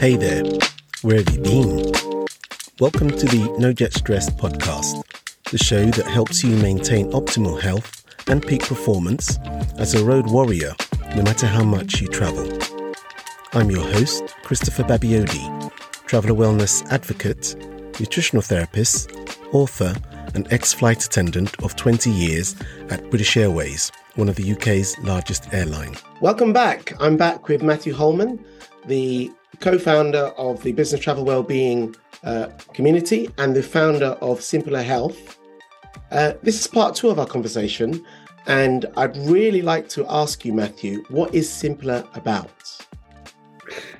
Hey 0.00 0.16
there, 0.16 0.42
where 1.02 1.18
have 1.18 1.28
you 1.28 1.42
been? 1.42 1.92
Welcome 2.80 3.10
to 3.10 3.26
the 3.26 3.54
No 3.58 3.70
Jet 3.74 3.92
Stress 3.92 4.30
podcast, 4.30 5.04
the 5.50 5.58
show 5.58 5.84
that 5.90 6.06
helps 6.06 6.42
you 6.42 6.56
maintain 6.56 7.12
optimal 7.12 7.60
health 7.60 8.02
and 8.26 8.40
peak 8.40 8.62
performance 8.62 9.36
as 9.76 9.92
a 9.92 10.02
road 10.02 10.30
warrior, 10.30 10.72
no 11.14 11.22
matter 11.22 11.46
how 11.46 11.64
much 11.64 12.00
you 12.00 12.08
travel. 12.08 12.50
I'm 13.52 13.70
your 13.70 13.84
host, 13.92 14.34
Christopher 14.42 14.84
Babayode, 14.84 15.70
traveler 16.06 16.34
wellness 16.34 16.82
advocate, 16.90 17.54
nutritional 18.00 18.40
therapist, 18.40 19.12
author, 19.52 19.94
and 20.34 20.50
ex 20.50 20.72
flight 20.72 21.04
attendant 21.04 21.62
of 21.62 21.76
20 21.76 22.10
years 22.10 22.56
at 22.88 23.10
British 23.10 23.36
Airways, 23.36 23.92
one 24.14 24.30
of 24.30 24.36
the 24.36 24.50
UK's 24.50 24.98
largest 25.00 25.52
airline. 25.52 25.94
Welcome 26.22 26.54
back. 26.54 26.94
I'm 26.98 27.18
back 27.18 27.48
with 27.48 27.62
Matthew 27.62 27.92
Holman, 27.92 28.42
the 28.86 29.30
co 29.58 29.78
founder 29.78 30.32
of 30.36 30.62
the 30.62 30.72
Business 30.72 31.00
Travel 31.00 31.24
Wellbeing 31.24 31.94
uh, 32.24 32.48
community 32.74 33.30
and 33.38 33.54
the 33.54 33.62
founder 33.62 34.16
of 34.20 34.40
Simpila 34.40 34.82
Health. 34.82 35.38
Uh, 36.10 36.34
this 36.42 36.60
is 36.60 36.66
part 36.66 36.94
two 36.94 37.08
of 37.08 37.18
our 37.18 37.26
conversation, 37.26 38.04
and 38.46 38.86
I'd 38.96 39.16
really 39.16 39.62
like 39.62 39.88
to 39.90 40.06
ask 40.08 40.44
you, 40.44 40.52
Matthew, 40.52 41.04
what 41.08 41.34
is 41.34 41.48
Simpila 41.48 42.04
about? 42.16 42.50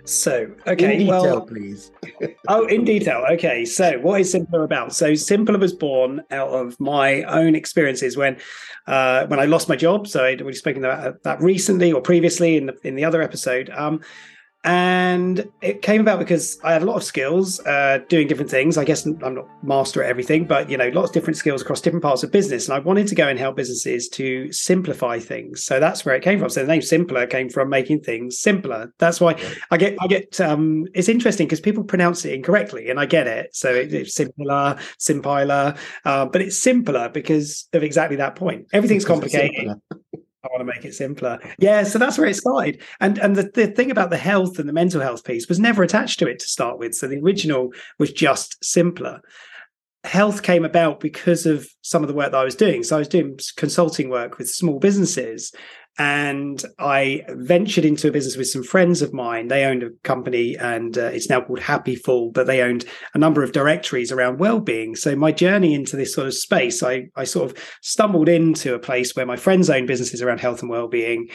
So, 0.04 0.50
okay, 0.66 0.94
in 0.94 0.98
detail, 1.00 1.22
well, 1.22 1.40
please. 1.42 1.92
oh, 2.48 2.66
in 2.66 2.84
detail. 2.84 3.24
Okay, 3.32 3.64
so 3.64 3.98
what 4.00 4.20
is 4.20 4.34
Simpila 4.34 4.64
about? 4.64 4.92
So, 4.92 5.12
Simpila 5.12 5.60
was 5.60 5.72
born 5.72 6.22
out 6.30 6.48
of 6.48 6.78
my 6.80 7.22
own 7.24 7.54
experiences 7.54 8.16
when, 8.16 8.38
uh, 8.86 9.26
when 9.26 9.38
I 9.38 9.44
lost 9.44 9.68
my 9.68 9.76
job. 9.76 10.08
So, 10.08 10.20
already 10.20 10.54
spoken 10.54 10.84
about 10.84 11.22
that 11.22 11.40
recently 11.40 11.92
or 11.92 12.00
previously 12.00 12.56
in 12.56 12.66
the 12.66 12.76
in 12.82 12.96
the 12.96 13.04
other 13.04 13.22
episode. 13.22 13.70
Um, 13.70 14.00
and 14.62 15.50
it 15.62 15.80
came 15.80 16.02
about 16.02 16.18
because 16.18 16.58
I 16.62 16.74
had 16.74 16.82
a 16.82 16.84
lot 16.84 16.96
of 16.96 17.02
skills 17.02 17.60
uh, 17.60 18.00
doing 18.10 18.26
different 18.26 18.50
things. 18.50 18.76
I 18.76 18.84
guess 18.84 19.06
I'm 19.06 19.34
not 19.34 19.48
master 19.62 20.02
at 20.02 20.10
everything, 20.10 20.44
but 20.44 20.68
you 20.68 20.76
know, 20.76 20.88
lots 20.88 21.08
of 21.08 21.14
different 21.14 21.38
skills 21.38 21.62
across 21.62 21.80
different 21.80 22.02
parts 22.02 22.22
of 22.22 22.30
business. 22.30 22.68
And 22.68 22.74
I 22.74 22.78
wanted 22.78 23.06
to 23.08 23.14
go 23.14 23.26
and 23.26 23.38
help 23.38 23.56
businesses 23.56 24.08
to 24.10 24.52
simplify 24.52 25.18
things. 25.18 25.64
So 25.64 25.80
that's 25.80 26.04
where 26.04 26.14
it 26.14 26.22
came 26.22 26.38
from. 26.38 26.50
So 26.50 26.60
the 26.60 26.66
name 26.66 26.82
Simpila 26.82 27.30
came 27.30 27.48
from 27.48 27.70
making 27.70 28.00
things 28.00 28.38
simpler. 28.38 28.92
That's 28.98 29.18
why 29.18 29.40
I 29.70 29.78
get 29.78 29.96
I 29.98 30.06
get. 30.06 30.38
Um, 30.40 30.84
it's 30.94 31.08
interesting 31.08 31.46
because 31.46 31.60
people 31.60 31.82
pronounce 31.82 32.26
it 32.26 32.34
incorrectly, 32.34 32.90
and 32.90 33.00
I 33.00 33.06
get 33.06 33.26
it. 33.26 33.56
So 33.56 33.74
it, 33.74 33.94
it's 33.94 34.14
simpler, 34.14 34.78
simpiler, 34.98 35.78
uh, 36.04 36.26
but 36.26 36.42
it's 36.42 36.58
simpler 36.58 37.08
because 37.08 37.66
of 37.72 37.82
exactly 37.82 38.16
that 38.16 38.36
point. 38.36 38.66
Everything's 38.74 39.06
complicated. 39.06 39.70
I 40.42 40.48
want 40.48 40.60
to 40.60 40.64
make 40.64 40.84
it 40.84 40.94
simpler. 40.94 41.38
Yeah, 41.58 41.82
so 41.82 41.98
that's 41.98 42.16
where 42.16 42.26
it 42.26 42.36
started. 42.36 42.82
And 43.00 43.18
and 43.18 43.36
the, 43.36 43.50
the 43.54 43.66
thing 43.68 43.90
about 43.90 44.10
the 44.10 44.16
health 44.16 44.58
and 44.58 44.68
the 44.68 44.72
mental 44.72 45.00
health 45.00 45.24
piece 45.24 45.48
was 45.48 45.60
never 45.60 45.82
attached 45.82 46.18
to 46.20 46.28
it 46.28 46.38
to 46.38 46.46
start 46.46 46.78
with. 46.78 46.94
So 46.94 47.08
the 47.08 47.20
original 47.20 47.72
was 47.98 48.12
just 48.12 48.60
Simpila. 48.62 49.20
Health 50.04 50.42
came 50.42 50.64
about 50.64 51.00
because 51.00 51.44
of 51.44 51.68
some 51.82 52.02
of 52.02 52.08
the 52.08 52.14
work 52.14 52.32
that 52.32 52.40
I 52.40 52.44
was 52.44 52.54
doing. 52.54 52.82
So 52.82 52.96
I 52.96 53.00
was 53.00 53.08
doing 53.08 53.38
consulting 53.56 54.08
work 54.08 54.38
with 54.38 54.48
small 54.48 54.78
businesses 54.78 55.52
and 55.98 56.64
I 56.78 57.24
ventured 57.28 57.84
into 57.84 58.08
a 58.08 58.12
business 58.12 58.36
with 58.36 58.48
some 58.48 58.62
friends 58.62 59.02
of 59.02 59.12
mine. 59.12 59.48
They 59.48 59.64
owned 59.64 59.82
a 59.82 59.90
company, 60.02 60.56
and 60.56 60.96
uh, 60.96 61.06
it's 61.06 61.28
now 61.28 61.40
called 61.40 61.60
Happiful, 61.60 62.32
but 62.32 62.46
they 62.46 62.62
owned 62.62 62.84
a 63.14 63.18
number 63.18 63.42
of 63.42 63.52
directories 63.52 64.12
around 64.12 64.38
well-being. 64.38 64.96
So 64.96 65.14
my 65.14 65.32
journey 65.32 65.74
into 65.74 65.96
this 65.96 66.14
sort 66.14 66.26
of 66.26 66.34
space, 66.34 66.82
I 66.82 67.08
I 67.16 67.24
sort 67.24 67.50
of 67.50 67.58
stumbled 67.82 68.28
into 68.28 68.74
a 68.74 68.78
place 68.78 69.14
where 69.14 69.26
my 69.26 69.36
friends 69.36 69.68
owned 69.68 69.88
businesses 69.88 70.22
around 70.22 70.40
health 70.40 70.62
and 70.62 70.70
well-being. 70.70 71.28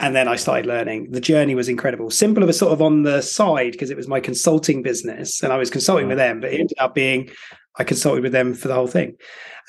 And 0.00 0.14
then 0.16 0.26
I 0.26 0.34
started 0.34 0.66
learning. 0.66 1.12
The 1.12 1.20
journey 1.20 1.54
was 1.54 1.68
incredible. 1.68 2.06
Simpila 2.06 2.46
was 2.46 2.58
sort 2.58 2.72
of 2.72 2.82
on 2.82 3.04
the 3.04 3.22
side 3.22 3.72
because 3.72 3.90
it 3.90 3.96
was 3.96 4.08
my 4.08 4.18
consulting 4.18 4.82
business 4.82 5.40
and 5.40 5.52
I 5.52 5.56
was 5.56 5.70
consulting 5.70 6.08
with 6.08 6.18
them, 6.18 6.40
but 6.40 6.52
it 6.52 6.58
ended 6.58 6.78
up 6.78 6.96
being 6.96 7.30
I 7.76 7.84
consulted 7.84 8.22
with 8.22 8.32
them 8.32 8.54
for 8.54 8.68
the 8.68 8.74
whole 8.74 8.86
thing. 8.86 9.16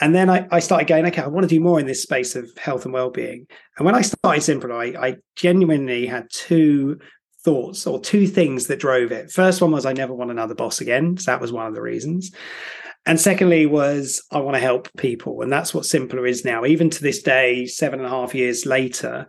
And 0.02 0.14
then 0.14 0.30
I, 0.30 0.48
I 0.52 0.60
started 0.60 0.88
going, 0.88 1.06
okay, 1.06 1.22
I 1.22 1.28
want 1.28 1.44
to 1.44 1.56
do 1.56 1.60
more 1.60 1.80
in 1.80 1.86
this 1.86 2.04
space 2.04 2.36
of 2.36 2.50
health 2.58 2.86
and 2.86 2.94
well-being. 2.94 3.48
And 3.78 3.86
when 3.86 3.96
I 3.96 4.02
started 4.02 4.42
Simple, 4.42 4.74
I, 4.74 4.94
I 5.00 5.16
genuinely 5.36 6.06
had 6.06 6.28
two 6.30 7.00
thoughts 7.44 7.88
or 7.88 8.00
two 8.00 8.28
things 8.28 8.68
that 8.68 8.80
drove 8.80 9.12
it. 9.12 9.32
First 9.32 9.62
one 9.62 9.72
was 9.72 9.86
I 9.86 9.94
never 9.94 10.14
want 10.14 10.32
another 10.32 10.56
boss 10.56 10.82
again. 10.82 11.18
So 11.18 11.32
that 11.32 11.42
was 11.42 11.52
one 11.52 11.68
of 11.68 11.76
the 11.76 11.82
reasons. 11.82 12.32
And 13.06 13.22
secondly 13.22 13.68
was 13.68 14.24
I 14.32 14.40
want 14.40 14.56
to 14.56 14.62
help 14.62 14.90
people. 14.98 15.42
And 15.42 15.52
that's 15.52 15.74
what 15.74 15.84
Simpila 15.84 16.28
is 16.28 16.44
now. 16.44 16.66
Even 16.66 16.90
to 16.90 17.02
this 17.02 17.22
day, 17.22 17.68
seven 17.68 18.00
and 18.00 18.08
a 18.08 18.12
half 18.12 18.34
years 18.34 18.66
later, 18.66 19.28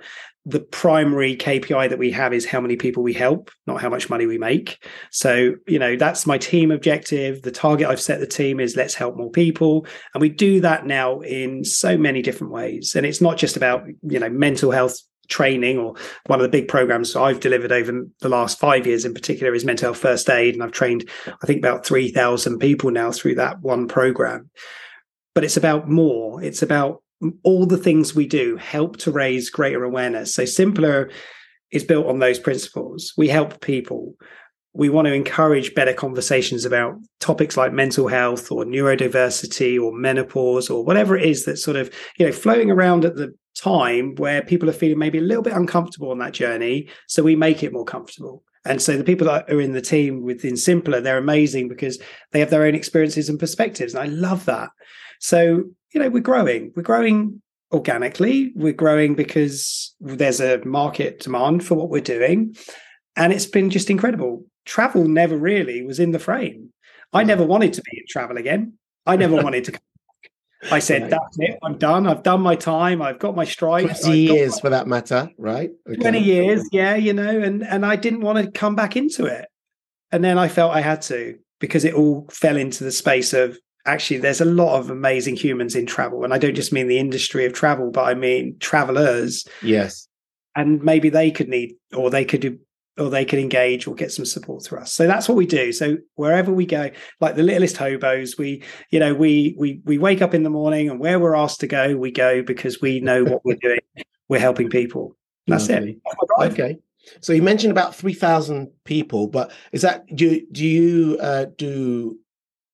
the 0.48 0.60
primary 0.60 1.36
KPI 1.36 1.90
that 1.90 1.98
we 1.98 2.12
have 2.12 2.32
is 2.32 2.46
how 2.46 2.60
many 2.60 2.76
people 2.76 3.02
we 3.02 3.12
help, 3.12 3.50
not 3.66 3.80
how 3.80 3.88
much 3.88 4.08
money 4.08 4.26
we 4.26 4.38
make. 4.38 4.78
So, 5.10 5.54
you 5.66 5.78
know, 5.78 5.96
that's 5.96 6.24
my 6.24 6.38
team 6.38 6.70
objective. 6.70 7.42
The 7.42 7.50
target 7.50 7.88
I've 7.88 8.00
set 8.00 8.20
the 8.20 8.28
team 8.28 8.60
is 8.60 8.76
let's 8.76 8.94
help 8.94 9.16
more 9.16 9.30
people. 9.30 9.86
And 10.14 10.20
we 10.20 10.28
do 10.28 10.60
that 10.60 10.86
now 10.86 11.20
in 11.20 11.64
so 11.64 11.98
many 11.98 12.22
different 12.22 12.52
ways. 12.52 12.94
And 12.94 13.04
it's 13.04 13.20
not 13.20 13.38
just 13.38 13.56
about, 13.56 13.86
you 14.02 14.20
know, 14.20 14.28
mental 14.28 14.70
health 14.70 14.96
training 15.28 15.78
or 15.78 15.94
one 16.26 16.38
of 16.38 16.44
the 16.44 16.48
big 16.48 16.68
programs 16.68 17.16
I've 17.16 17.40
delivered 17.40 17.72
over 17.72 18.04
the 18.20 18.28
last 18.28 18.60
five 18.60 18.86
years 18.86 19.04
in 19.04 19.14
particular 19.14 19.52
is 19.52 19.64
mental 19.64 19.88
health 19.88 19.98
first 19.98 20.30
aid. 20.30 20.54
And 20.54 20.62
I've 20.62 20.70
trained, 20.70 21.10
I 21.26 21.46
think, 21.46 21.58
about 21.58 21.84
3,000 21.84 22.60
people 22.60 22.92
now 22.92 23.10
through 23.10 23.34
that 23.34 23.60
one 23.62 23.88
program. 23.88 24.48
But 25.34 25.42
it's 25.42 25.56
about 25.56 25.88
more. 25.88 26.40
It's 26.40 26.62
about 26.62 27.02
all 27.43 27.66
the 27.66 27.78
things 27.78 28.15
we 28.15 28.27
do 28.27 28.56
help 28.56 28.97
to 28.99 29.10
raise 29.10 29.50
greater 29.50 29.84
awareness. 29.84 30.34
So 30.34 30.43
Simpila 30.43 31.10
is 31.72 31.84
built 31.84 32.06
on 32.06 32.19
those 32.19 32.38
principles. 32.38 33.12
We 33.16 33.28
help 33.28 33.60
people. 33.60 34.15
We 34.72 34.91
want 34.91 35.06
to 35.06 35.15
encourage 35.15 35.75
better 35.75 35.94
conversations 35.94 36.65
about 36.65 36.97
topics 37.19 37.56
like 37.56 37.72
mental 37.72 38.09
health 38.09 38.53
or 38.53 38.65
neurodiversity 38.65 39.82
or 39.82 39.93
menopause 39.93 40.69
or 40.69 40.84
whatever 40.84 41.16
it 41.16 41.25
is 41.25 41.44
that's 41.44 41.65
sort 41.65 41.78
of, 41.78 41.91
you 42.19 42.26
know, 42.26 42.32
floating 42.32 42.71
around 42.71 43.05
at 43.06 43.16
the 43.16 43.34
time 43.56 44.15
where 44.16 44.43
people 44.43 44.69
are 44.69 44.75
feeling 44.75 44.99
maybe 44.99 45.19
a 45.19 45.22
little 45.22 45.43
bit 45.43 45.55
uncomfortable 45.55 46.10
on 46.10 46.19
that 46.19 46.34
journey. 46.34 46.88
So 47.09 47.22
we 47.22 47.34
make 47.37 47.62
it 47.62 47.72
more 47.72 47.87
comfortable. 47.87 48.43
And 48.66 48.82
so 48.82 48.97
the 48.97 49.05
people 49.05 49.28
that 49.28 49.50
are 49.50 49.60
in 49.60 49.72
the 49.72 49.81
team 49.81 50.22
within 50.22 50.55
Simpila, 50.55 51.03
they're 51.03 51.16
amazing 51.16 51.69
because 51.69 51.99
they 52.32 52.41
have 52.41 52.50
their 52.50 52.65
own 52.65 52.75
experiences 52.75 53.28
and 53.28 53.38
perspectives. 53.38 53.94
And 53.94 54.03
I 54.03 54.06
love 54.06 54.44
that. 54.47 54.71
So 55.21 55.65
you 55.92 56.00
know, 56.00 56.08
we're 56.08 56.20
growing. 56.20 56.72
We're 56.74 56.82
growing 56.82 57.42
organically. 57.72 58.52
We're 58.54 58.72
growing 58.72 59.14
because 59.14 59.94
there's 60.00 60.41
a 60.41 60.64
market 60.64 61.20
demand 61.20 61.64
for 61.64 61.74
what 61.74 61.91
we're 61.91 62.00
doing. 62.00 62.56
And 63.16 63.32
it's 63.32 63.47
been 63.47 63.70
just 63.70 63.91
incredible. 63.91 64.44
Travel 64.64 65.06
never 65.08 65.36
really 65.36 65.82
was 65.82 66.00
in 66.00 66.12
the 66.12 66.19
frame. 66.19 66.72
I 67.12 67.25
never 67.25 67.44
wanted 67.44 67.72
to 67.75 67.82
be 67.82 67.98
in 67.98 68.04
travel 68.08 68.36
again. 68.36 68.75
I 69.06 69.16
never 69.16 69.36
wanted 69.36 69.64
to 69.64 69.72
Come 69.72 69.80
back. 70.62 70.72
I 70.72 70.78
said, 70.80 71.10
that's 71.10 71.38
it. 71.38 71.58
I'm 71.62 71.78
done. 71.78 72.06
I've 72.06 72.22
done 72.22 72.41
my 72.41 72.56
time. 72.56 73.00
I've 73.00 73.19
got 73.19 73.36
my 73.36 73.44
stripes. 73.44 74.02
20 74.02 74.19
years 74.19 74.54
my... 74.54 74.60
for 74.60 74.70
that 74.70 74.86
matter, 74.86 75.30
right? 75.38 75.70
Okay. 75.88 76.00
20 76.00 76.19
years, 76.19 76.69
yeah, 76.72 76.96
you 76.96 77.12
know, 77.12 77.41
and, 77.41 77.62
and 77.62 77.86
I 77.86 77.96
didn't 77.96 78.20
want 78.20 78.44
to 78.44 78.50
come 78.50 78.75
back 78.75 78.96
into 78.96 79.26
it. 79.26 79.46
And 80.10 80.25
then 80.25 80.38
I 80.38 80.48
felt 80.48 80.75
I 80.75 80.80
had 80.80 81.02
to 81.02 81.38
because 81.60 81.84
it 81.84 81.94
all 81.94 82.26
fell 82.30 82.56
into 82.56 82.84
the 82.84 82.92
space 82.92 83.32
of 83.32 83.58
actually 83.86 84.19
there's 84.19 84.41
a 84.41 84.44
lot 84.44 84.78
of 84.78 84.91
amazing 84.91 85.36
humans 85.36 85.74
in 85.74 85.86
travel 85.86 86.24
and 86.24 86.34
i 86.34 86.38
don't 86.38 86.54
just 86.54 86.72
mean 86.72 86.88
the 86.88 86.98
industry 86.98 87.47
of 87.47 87.52
travel 87.52 87.91
but 87.91 88.04
i 88.04 88.14
mean 88.14 88.56
travelers. 88.58 89.47
Yes. 89.62 90.08
And 90.54 90.82
maybe 90.82 91.08
they 91.08 91.30
could 91.30 91.48
need 91.48 91.76
or 91.94 92.10
they 92.10 92.25
could 92.25 92.41
do 92.41 92.58
or 92.98 93.10
they 93.10 93.26
could 93.26 93.38
engage 93.38 93.86
or 93.86 93.94
get 93.94 94.10
some 94.10 94.25
support 94.25 94.64
through 94.64 94.78
us. 94.78 94.91
So 94.91 95.06
that's 95.06 95.28
what 95.28 95.36
we 95.36 95.44
do. 95.44 95.70
So 95.70 95.98
wherever 96.14 96.50
we 96.50 96.64
go 96.64 96.91
like 97.20 97.36
the 97.36 97.42
littlest 97.42 97.76
hobos 97.76 98.38
we 98.38 98.62
you 98.91 98.98
know 98.98 99.14
we 99.14 99.54
we 99.58 99.80
we 99.84 99.98
wake 99.98 100.22
up 100.22 100.34
in 100.34 100.42
the 100.42 100.50
morning 100.50 100.88
and 100.88 100.98
where 100.98 101.19
we're 101.19 101.36
asked 101.36 101.60
to 101.60 101.66
go 101.66 101.96
we 101.96 102.10
go 102.10 102.42
because 102.42 102.80
we 102.80 103.00
know 103.00 103.25
what 103.25 103.44
we're 103.44 103.56
doing. 103.60 103.80
We're 104.28 104.41
helping 104.41 104.69
people. 104.69 105.16
That's 105.46 105.69
Lovely. 105.69 106.00
it 106.04 106.50
okay. 106.50 106.78
So 107.20 107.32
you 107.32 107.41
mentioned 107.41 107.70
about 107.70 107.94
3000 107.94 108.69
people 108.82 109.28
but 109.28 109.52
is 109.70 109.82
that 109.82 110.05
do 110.16 110.44
do 110.50 110.66
you 110.66 111.16
uh, 111.20 111.46
do 111.56 112.19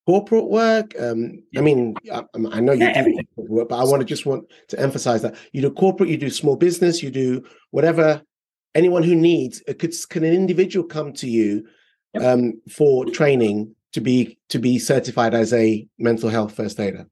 corporate 0.06 0.48
work? 0.48 0.94
Um, 0.98 1.42
I 1.56 1.60
mean, 1.60 1.94
I, 2.12 2.24
I 2.34 2.60
know 2.60 2.72
you 2.72 2.84
yeah, 2.84 3.02
do 3.02 3.14
corporate 3.14 3.50
work, 3.50 3.68
but 3.68 3.80
I 3.80 3.84
want 3.84 4.00
to 4.00 4.06
just 4.06 4.26
want 4.26 4.44
to 4.68 4.78
emphasize 4.78 5.22
that 5.22 5.36
you 5.52 5.62
do 5.62 5.70
corporate, 5.70 6.10
you 6.10 6.16
do 6.16 6.30
small 6.30 6.56
business, 6.56 7.02
you 7.02 7.10
do 7.10 7.44
whatever. 7.70 8.22
Anyone 8.74 9.02
who 9.02 9.14
needs, 9.14 9.62
it 9.66 9.78
could 9.78 9.94
can 10.08 10.24
an 10.24 10.32
individual 10.32 10.86
come 10.86 11.12
to 11.14 11.28
you 11.28 11.66
yep. 12.14 12.22
um, 12.22 12.60
for 12.70 13.04
training 13.04 13.74
to 13.92 14.00
be 14.00 14.38
to 14.48 14.58
be 14.58 14.78
certified 14.78 15.34
as 15.34 15.52
a 15.52 15.86
mental 15.98 16.30
health 16.30 16.54
first 16.54 16.80
aider? 16.80 17.06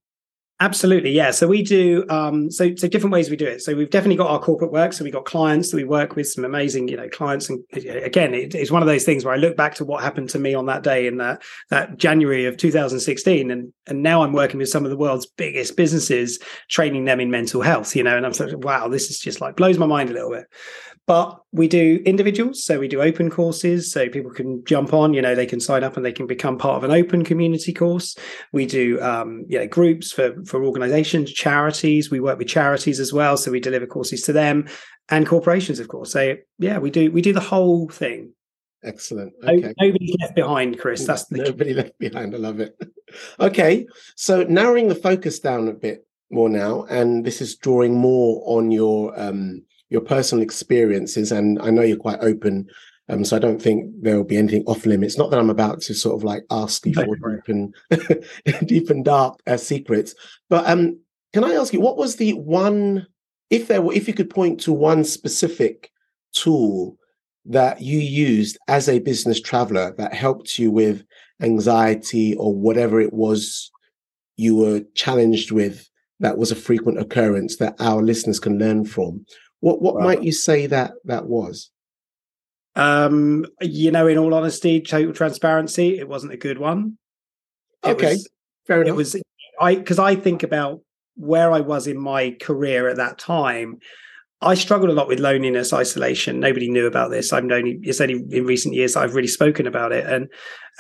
Absolutely, 0.62 1.10
yeah. 1.10 1.30
So 1.30 1.46
we 1.46 1.62
do 1.62 2.04
um, 2.10 2.50
so 2.50 2.74
so 2.76 2.86
different 2.86 3.14
ways 3.14 3.30
we 3.30 3.36
do 3.36 3.46
it. 3.46 3.62
So 3.62 3.74
we've 3.74 3.88
definitely 3.88 4.16
got 4.16 4.28
our 4.28 4.38
corporate 4.38 4.70
work. 4.70 4.92
So 4.92 5.02
we've 5.02 5.12
got 5.12 5.24
clients 5.24 5.70
that 5.70 5.76
we 5.78 5.84
work 5.84 6.16
with, 6.16 6.28
some 6.28 6.44
amazing, 6.44 6.88
you 6.88 6.98
know, 6.98 7.08
clients. 7.08 7.48
And 7.48 7.64
again, 7.72 8.34
it, 8.34 8.54
it's 8.54 8.70
one 8.70 8.82
of 8.82 8.86
those 8.86 9.04
things 9.04 9.24
where 9.24 9.32
I 9.32 9.38
look 9.38 9.56
back 9.56 9.74
to 9.76 9.86
what 9.86 10.02
happened 10.02 10.28
to 10.30 10.38
me 10.38 10.52
on 10.52 10.66
that 10.66 10.82
day 10.82 11.06
in 11.06 11.16
that 11.16 11.42
that 11.70 11.96
January 11.96 12.44
of 12.44 12.58
2016, 12.58 13.50
and 13.50 13.72
and 13.86 14.02
now 14.02 14.22
I'm 14.22 14.34
working 14.34 14.58
with 14.58 14.68
some 14.68 14.84
of 14.84 14.90
the 14.90 14.98
world's 14.98 15.24
biggest 15.24 15.78
businesses, 15.78 16.38
training 16.68 17.06
them 17.06 17.20
in 17.20 17.30
mental 17.30 17.62
health. 17.62 17.96
You 17.96 18.02
know, 18.02 18.18
and 18.18 18.26
I'm 18.26 18.32
like, 18.32 18.62
wow, 18.62 18.86
this 18.86 19.08
is 19.08 19.18
just 19.18 19.40
like 19.40 19.56
blows 19.56 19.78
my 19.78 19.86
mind 19.86 20.10
a 20.10 20.12
little 20.12 20.30
bit. 20.30 20.44
But 21.10 21.40
we 21.50 21.66
do 21.66 22.00
individuals, 22.06 22.62
so 22.62 22.78
we 22.78 22.86
do 22.86 23.02
open 23.02 23.30
courses, 23.30 23.90
so 23.90 24.08
people 24.08 24.30
can 24.30 24.64
jump 24.64 24.94
on. 24.94 25.12
You 25.12 25.20
know, 25.20 25.34
they 25.34 25.44
can 25.44 25.58
sign 25.58 25.82
up 25.82 25.96
and 25.96 26.06
they 26.06 26.12
can 26.12 26.28
become 26.28 26.56
part 26.56 26.76
of 26.76 26.84
an 26.84 26.92
open 26.92 27.24
community 27.24 27.72
course. 27.72 28.16
We 28.52 28.64
do, 28.64 29.00
um, 29.02 29.44
you 29.48 29.58
know, 29.58 29.66
groups 29.66 30.12
for 30.12 30.40
for 30.50 30.64
organisations, 30.64 31.32
charities. 31.32 32.11
We 32.11 32.20
work 32.20 32.38
with 32.38 32.49
charities 32.49 33.00
as 33.00 33.12
well, 33.12 33.37
so 33.37 33.50
we 33.50 33.61
deliver 33.61 33.87
courses 33.87 34.23
to 34.23 34.32
them 34.32 34.69
and 35.08 35.26
corporations, 35.26 35.81
of 35.81 35.88
course. 35.88 36.12
So 36.12 36.37
yeah, 36.58 36.79
we 36.79 36.91
do 36.91 37.11
we 37.11 37.23
do 37.23 37.32
the 37.32 37.41
whole 37.41 37.88
thing. 37.88 38.32
Excellent. 38.82 39.32
Okay. 39.43 39.75
Nobody's 39.79 40.17
left 40.20 40.35
behind, 40.35 40.79
Chris. 40.79 41.06
That's 41.06 41.26
the 41.26 41.38
nobody 41.44 41.75
left 41.75 41.99
behind. 41.99 42.35
I 42.35 42.38
love 42.38 42.61
it. 42.61 42.76
okay, 43.41 43.87
so 44.17 44.43
narrowing 44.44 44.88
the 44.88 44.94
focus 44.94 45.38
down 45.38 45.69
a 45.69 45.73
bit 45.73 46.06
more 46.31 46.49
now, 46.49 46.85
and 46.85 47.25
this 47.25 47.41
is 47.41 47.56
drawing 47.56 47.94
more 47.94 48.43
on 48.47 48.70
your 48.70 49.19
um, 49.20 49.62
your 49.91 50.00
personal 50.00 50.43
experiences, 50.43 51.32
and 51.32 51.61
I 51.61 51.70
know 51.70 51.82
you're 51.82 51.97
quite 51.97 52.20
open. 52.20 52.69
Um, 53.10 53.24
so 53.24 53.36
I 53.36 53.40
don't 53.40 53.60
think 53.60 53.90
there 54.00 54.16
will 54.16 54.24
be 54.24 54.36
anything 54.36 54.64
off 54.66 54.86
limits. 54.86 55.18
Not 55.18 55.30
that 55.30 55.38
I'm 55.38 55.50
about 55.50 55.80
to 55.82 55.94
sort 55.94 56.16
of 56.16 56.24
like 56.24 56.44
ask 56.50 56.86
you 56.86 56.94
for 56.94 57.16
deep 57.16 57.48
and 57.48 57.74
deep 58.66 58.90
and 58.90 59.04
dark 59.04 59.40
uh, 59.46 59.56
secrets, 59.56 60.14
but 60.48 60.68
um, 60.68 60.98
can 61.32 61.44
I 61.44 61.52
ask 61.52 61.72
you 61.72 61.80
what 61.80 61.96
was 61.96 62.16
the 62.16 62.32
one, 62.34 63.06
if 63.50 63.68
there 63.68 63.82
were, 63.82 63.92
if 63.92 64.08
you 64.08 64.14
could 64.14 64.30
point 64.30 64.60
to 64.62 64.72
one 64.72 65.04
specific 65.04 65.90
tool 66.32 66.96
that 67.46 67.80
you 67.80 67.98
used 67.98 68.58
as 68.68 68.88
a 68.88 69.00
business 69.00 69.40
traveler 69.40 69.94
that 69.98 70.14
helped 70.14 70.58
you 70.58 70.70
with 70.70 71.04
anxiety 71.42 72.34
or 72.36 72.54
whatever 72.54 73.00
it 73.00 73.12
was 73.12 73.70
you 74.36 74.54
were 74.54 74.80
challenged 74.94 75.50
with 75.50 75.88
that 76.20 76.36
was 76.36 76.52
a 76.52 76.56
frequent 76.56 77.00
occurrence 77.00 77.56
that 77.56 77.74
our 77.80 78.02
listeners 78.02 78.38
can 78.38 78.58
learn 78.58 78.84
from 78.84 79.24
what 79.60 79.80
what 79.80 79.94
wow. 79.96 80.04
might 80.04 80.22
you 80.22 80.32
say 80.32 80.66
that 80.66 80.92
that 81.04 81.26
was? 81.26 81.70
Um, 82.80 83.44
you 83.60 83.90
know, 83.90 84.06
in 84.06 84.16
all 84.16 84.32
honesty, 84.32 84.80
total 84.80 85.12
transparency, 85.12 85.98
it 85.98 86.08
wasn't 86.08 86.32
a 86.32 86.38
good 86.38 86.58
one. 86.58 86.96
It 87.84 87.90
okay, 87.90 88.12
was, 88.12 88.28
fair 88.66 88.80
enough. 88.80 88.94
It 88.94 88.96
was 88.96 89.16
I 89.60 89.74
because 89.74 89.98
I 89.98 90.16
think 90.16 90.42
about 90.42 90.80
where 91.14 91.52
I 91.52 91.60
was 91.60 91.86
in 91.86 91.98
my 91.98 92.36
career 92.40 92.88
at 92.88 92.96
that 92.96 93.18
time. 93.18 93.78
I 94.42 94.54
struggled 94.54 94.88
a 94.88 94.94
lot 94.94 95.08
with 95.08 95.20
loneliness, 95.20 95.74
isolation. 95.74 96.40
Nobody 96.40 96.70
knew 96.70 96.86
about 96.86 97.10
this. 97.10 97.34
I'm 97.34 97.52
only 97.52 97.78
it's 97.82 98.00
only 98.00 98.24
in 98.30 98.46
recent 98.46 98.74
years 98.74 98.96
I've 98.96 99.14
really 99.14 99.28
spoken 99.28 99.66
about 99.66 99.92
it, 99.92 100.06
and 100.06 100.28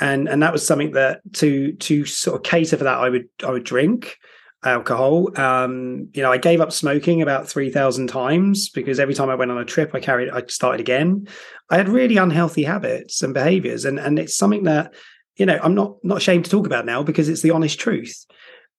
and 0.00 0.26
and 0.26 0.42
that 0.42 0.52
was 0.52 0.66
something 0.66 0.92
that 0.92 1.20
to 1.34 1.72
to 1.74 2.06
sort 2.06 2.36
of 2.36 2.42
cater 2.42 2.78
for 2.78 2.84
that, 2.84 2.98
I 2.98 3.10
would 3.10 3.28
I 3.44 3.50
would 3.50 3.64
drink 3.64 4.16
alcohol. 4.64 5.28
Um, 5.40 6.08
you 6.12 6.22
know, 6.22 6.30
I 6.30 6.38
gave 6.38 6.60
up 6.60 6.72
smoking 6.72 7.22
about 7.22 7.48
3,000 7.48 8.08
times 8.08 8.68
because 8.68 9.00
every 9.00 9.14
time 9.14 9.30
I 9.30 9.34
went 9.34 9.50
on 9.50 9.58
a 9.58 9.64
trip, 9.64 9.90
I 9.94 10.00
carried, 10.00 10.30
I 10.30 10.42
started 10.48 10.80
again. 10.80 11.28
I 11.70 11.76
had 11.76 11.88
really 11.88 12.16
unhealthy 12.16 12.64
habits 12.64 13.22
and 13.22 13.32
behaviors. 13.32 13.84
And, 13.84 13.98
and 13.98 14.18
it's 14.18 14.36
something 14.36 14.64
that, 14.64 14.94
you 15.36 15.46
know, 15.46 15.58
I'm 15.62 15.74
not, 15.74 15.96
not 16.02 16.18
ashamed 16.18 16.44
to 16.44 16.50
talk 16.50 16.66
about 16.66 16.86
now 16.86 17.02
because 17.02 17.28
it's 17.28 17.42
the 17.42 17.52
honest 17.52 17.80
truth. 17.80 18.26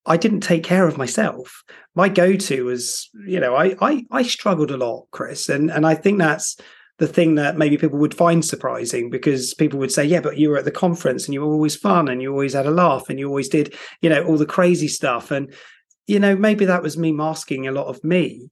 I 0.06 0.18
didn't 0.18 0.42
take 0.42 0.64
care 0.64 0.88
of 0.88 0.98
myself. 0.98 1.64
My 1.96 2.10
go-to 2.10 2.66
was, 2.66 3.10
you 3.26 3.40
know, 3.40 3.56
I, 3.56 3.76
I, 3.82 4.06
I 4.12 4.24
struggled 4.24 4.72
a 4.72 4.78
lot, 4.78 5.08
Chris. 5.12 5.50
And, 5.50 5.72
and 5.72 5.86
I 5.86 5.96
think 5.96 6.20
that's, 6.20 6.58
the 7.02 7.08
thing 7.08 7.34
that 7.34 7.58
maybe 7.58 7.80
people 7.80 7.98
would 7.98 8.14
find 8.14 8.46
surprising 8.46 9.10
because 9.10 9.56
people 9.56 9.80
would 9.80 9.92
say, 9.92 10.06
yeah, 10.06 10.20
but 10.20 10.38
you 10.38 10.50
were 10.50 10.58
at 10.58 10.66
the 10.66 10.72
conference 10.72 11.26
and 11.26 11.34
you 11.34 11.42
were 11.42 11.52
always 11.52 11.76
fun 11.76 12.08
and 12.08 12.22
you 12.22 12.32
always 12.32 12.54
had 12.54 12.68
a 12.68 12.72
laugh 12.72 13.10
and 13.10 13.18
you 13.18 13.28
always 13.28 13.50
did, 13.50 13.74
you 14.04 14.10
know, 14.10 14.24
all 14.24 14.38
the 14.38 14.46
crazy 14.46 14.88
stuff. 14.88 15.32
And, 15.32 15.52
you 16.06 16.20
know, 16.20 16.36
maybe 16.36 16.64
that 16.66 16.84
was 16.84 17.00
me 17.00 17.12
masking 17.12 17.68
a 17.68 17.72
lot 17.72 17.88
of 17.88 18.04
me. 18.04 18.52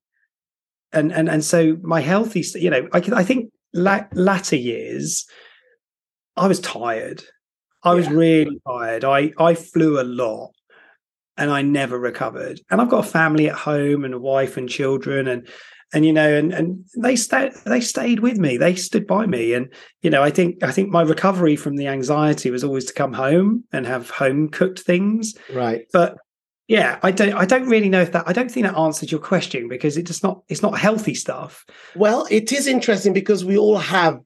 And, 0.92 1.14
and, 1.14 1.30
and 1.30 1.46
so 1.46 1.78
my 1.84 2.02
healthy, 2.02 2.44
you 2.56 2.72
know, 2.72 2.90
I, 2.92 3.04
I 3.14 3.24
think 3.24 3.52
la- 3.72 4.08
latter 4.14 4.56
years, 4.56 5.28
I 6.36 6.48
was 6.48 6.60
tired. 6.60 7.24
I 7.84 7.92
yeah. 7.92 7.96
was 7.98 8.10
really 8.10 8.60
tired. 8.68 9.04
I, 9.04 9.32
I 9.38 9.54
flew 9.54 10.02
a 10.02 10.04
lot 10.04 10.54
and 11.38 11.52
I 11.52 11.62
never 11.62 12.00
recovered. 12.00 12.62
And 12.72 12.82
I've 12.82 12.90
got 12.90 13.06
a 13.06 13.10
family 13.10 13.48
at 13.48 13.56
home 13.56 14.06
and 14.06 14.16
a 14.16 14.20
wife 14.20 14.58
and 14.58 14.68
children 14.68 15.28
and 15.28 15.48
and 15.94 16.06
you 16.06 16.14
know 16.14 16.34
and 16.34 16.54
and 16.54 16.86
they 16.98 17.16
stayed 17.16 17.54
they 17.66 17.82
stayed 17.82 18.20
with 18.20 18.38
me. 18.38 18.58
They 18.58 18.76
stood 18.76 19.08
by 19.08 19.26
me. 19.26 19.54
And 19.54 19.72
you 20.02 20.10
know 20.10 20.24
i 20.24 20.30
think 20.30 20.64
i 20.64 20.72
think 20.72 20.90
my 20.90 21.02
recovery 21.02 21.56
from 21.56 21.76
the 21.76 21.88
anxiety 21.88 22.52
was 22.52 22.64
always 22.64 22.86
to 22.86 22.94
come 22.94 23.14
home 23.14 23.64
and 23.72 23.86
have 23.86 24.10
home 24.10 24.50
cooked 24.50 24.80
things. 24.80 25.36
Right. 25.54 25.86
But 25.92 26.18
yeah 26.68 27.00
i 27.02 27.10
don't 27.10 27.34
i 27.34 27.46
don't 27.46 27.68
really 27.68 27.90
know 27.90 28.02
if 28.02 28.12
that 28.12 28.24
i 28.28 28.32
don't 28.32 28.52
think 28.52 28.64
that 28.64 28.78
answers 28.78 29.12
your 29.12 29.20
question 29.20 29.68
because 29.68 29.98
it's 29.98 30.08
just 30.08 30.24
not 30.24 30.44
it's 30.48 30.62
not 30.62 30.78
healthy 30.78 31.16
stuff. 31.16 31.66
Well 31.96 32.28
it 32.30 32.52
is 32.52 32.68
interesting 32.68 33.12
because 33.12 33.44
we 33.44 33.58
all 33.58 33.78
have 33.78 34.20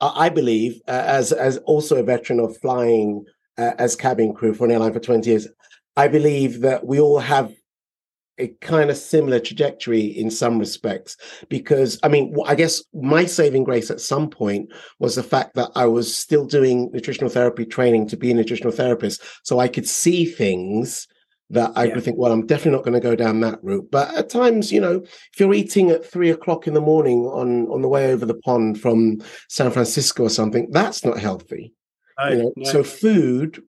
uh, 0.00 0.12
i 0.14 0.28
believe 0.28 0.80
uh, 0.88 1.04
as 1.06 1.32
as 1.32 1.56
also 1.58 1.96
a 1.96 2.02
veteran 2.02 2.40
of 2.40 2.56
flying 2.58 3.24
uh, 3.56 3.72
as 3.78 3.96
cabin 3.96 4.34
crew 4.34 4.52
for 4.52 4.64
an 4.64 4.72
airline 4.72 4.92
for 4.92 5.00
20 5.00 5.30
years 5.30 5.48
i 5.96 6.08
believe 6.08 6.60
that 6.60 6.84
we 6.84 7.00
all 7.00 7.20
have 7.20 7.54
a 8.38 8.48
kind 8.60 8.90
of 8.90 8.96
similar 8.96 9.40
trajectory 9.40 10.04
in 10.04 10.30
some 10.30 10.58
respects 10.58 11.16
because 11.48 11.98
i 12.02 12.08
mean 12.08 12.34
i 12.46 12.54
guess 12.54 12.82
my 12.94 13.24
saving 13.24 13.64
grace 13.64 13.90
at 13.90 14.00
some 14.00 14.28
point 14.28 14.70
was 14.98 15.14
the 15.14 15.22
fact 15.22 15.54
that 15.54 15.70
i 15.74 15.86
was 15.86 16.14
still 16.14 16.46
doing 16.46 16.90
nutritional 16.92 17.30
therapy 17.30 17.64
training 17.64 18.06
to 18.06 18.16
be 18.16 18.30
a 18.30 18.34
nutritional 18.34 18.72
therapist 18.72 19.22
so 19.42 19.58
i 19.58 19.68
could 19.68 19.88
see 19.88 20.24
things 20.24 21.06
that 21.48 21.70
i 21.76 21.84
yeah. 21.84 21.94
would 21.94 22.04
think 22.04 22.18
well 22.18 22.32
i'm 22.32 22.46
definitely 22.46 22.72
not 22.72 22.84
going 22.84 22.94
to 22.94 23.00
go 23.00 23.14
down 23.14 23.40
that 23.40 23.62
route 23.62 23.88
but 23.90 24.12
at 24.14 24.28
times 24.28 24.72
you 24.72 24.80
know 24.80 25.02
if 25.32 25.40
you're 25.40 25.54
eating 25.54 25.90
at 25.90 26.04
three 26.04 26.30
o'clock 26.30 26.66
in 26.66 26.74
the 26.74 26.80
morning 26.80 27.20
on 27.26 27.66
on 27.68 27.82
the 27.82 27.88
way 27.88 28.12
over 28.12 28.26
the 28.26 28.34
pond 28.34 28.80
from 28.80 29.20
san 29.48 29.70
francisco 29.70 30.24
or 30.24 30.30
something 30.30 30.68
that's 30.70 31.04
not 31.04 31.18
healthy 31.18 31.72
you 32.30 32.36
know? 32.36 32.52
so 32.64 32.82
food 32.82 33.62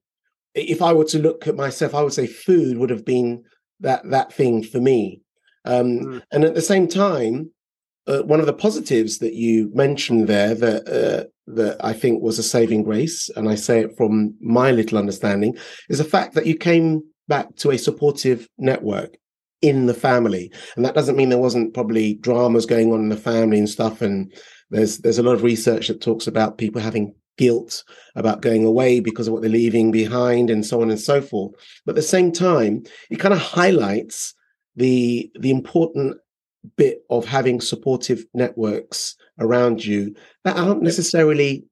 if 0.54 0.82
i 0.82 0.92
were 0.92 1.04
to 1.04 1.18
look 1.18 1.46
at 1.46 1.54
myself 1.54 1.94
i 1.94 2.02
would 2.02 2.12
say 2.12 2.26
food 2.26 2.78
would 2.78 2.90
have 2.90 3.04
been 3.04 3.44
that 3.80 4.08
that 4.10 4.32
thing 4.32 4.62
for 4.62 4.80
me. 4.80 5.22
Um, 5.64 6.00
mm. 6.00 6.22
And 6.32 6.44
at 6.44 6.54
the 6.54 6.62
same 6.62 6.88
time, 6.88 7.50
uh, 8.06 8.22
one 8.22 8.40
of 8.40 8.46
the 8.46 8.52
positives 8.52 9.18
that 9.18 9.34
you 9.34 9.70
mentioned 9.74 10.28
there 10.28 10.54
that 10.54 10.88
uh, 10.88 11.24
that 11.46 11.76
I 11.84 11.92
think 11.92 12.22
was 12.22 12.38
a 12.38 12.42
saving 12.42 12.82
grace, 12.82 13.30
and 13.36 13.48
I 13.48 13.54
say 13.54 13.80
it 13.80 13.96
from 13.96 14.34
my 14.40 14.70
little 14.70 14.98
understanding, 14.98 15.56
is 15.88 15.98
the 15.98 16.04
fact 16.04 16.34
that 16.34 16.46
you 16.46 16.56
came 16.56 17.02
back 17.28 17.54
to 17.56 17.70
a 17.70 17.78
supportive 17.78 18.48
network 18.58 19.16
in 19.60 19.86
the 19.86 19.94
family, 19.94 20.50
and 20.76 20.84
that 20.84 20.94
doesn't 20.94 21.16
mean 21.16 21.28
there 21.28 21.38
wasn't 21.38 21.74
probably 21.74 22.14
dramas 22.14 22.66
going 22.66 22.92
on 22.92 23.00
in 23.00 23.08
the 23.08 23.16
family 23.16 23.58
and 23.58 23.68
stuff. 23.68 24.00
And 24.00 24.32
there's 24.70 24.98
there's 24.98 25.18
a 25.18 25.22
lot 25.22 25.34
of 25.34 25.42
research 25.42 25.88
that 25.88 26.00
talks 26.00 26.26
about 26.26 26.58
people 26.58 26.80
having 26.80 27.14
guilt 27.38 27.84
about 28.14 28.42
going 28.42 28.64
away 28.64 29.00
because 29.00 29.26
of 29.26 29.32
what 29.32 29.40
they're 29.40 29.50
leaving 29.50 29.90
behind 29.90 30.50
and 30.50 30.66
so 30.66 30.82
on 30.82 30.90
and 30.90 31.00
so 31.00 31.22
forth. 31.22 31.54
But 31.86 31.92
at 31.92 31.96
the 31.96 32.02
same 32.02 32.32
time 32.32 32.84
it 33.10 33.16
kind 33.16 33.32
of 33.32 33.40
highlights 33.40 34.34
the 34.76 35.30
the 35.40 35.50
important 35.50 36.16
bit 36.76 37.02
of 37.08 37.24
having 37.24 37.60
supportive 37.60 38.24
networks 38.34 39.16
around 39.38 39.84
you 39.84 40.14
that 40.44 40.56
aren't 40.56 40.82
necessarily 40.82 41.64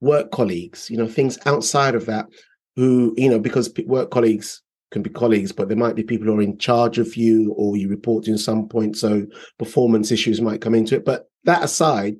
work 0.00 0.32
colleagues 0.32 0.90
you 0.90 0.96
know 0.96 1.06
things 1.06 1.38
outside 1.46 1.94
of 1.94 2.06
that 2.06 2.26
who 2.74 3.14
you 3.16 3.28
know 3.28 3.38
because 3.38 3.72
work 3.86 4.10
colleagues 4.10 4.62
can 4.94 5.02
be 5.02 5.10
colleagues 5.10 5.52
but 5.52 5.68
there 5.68 5.76
might 5.76 5.96
be 5.96 6.04
people 6.04 6.26
who 6.26 6.38
are 6.38 6.42
in 6.42 6.56
charge 6.56 6.98
of 6.98 7.16
you 7.16 7.52
or 7.56 7.76
you 7.76 7.88
report 7.88 8.24
to 8.24 8.30
in 8.30 8.38
some 8.38 8.68
point 8.68 8.96
so 8.96 9.26
performance 9.58 10.12
issues 10.12 10.40
might 10.40 10.60
come 10.60 10.74
into 10.74 10.94
it. 10.94 11.04
But 11.04 11.28
that 11.44 11.64
aside 11.64 12.16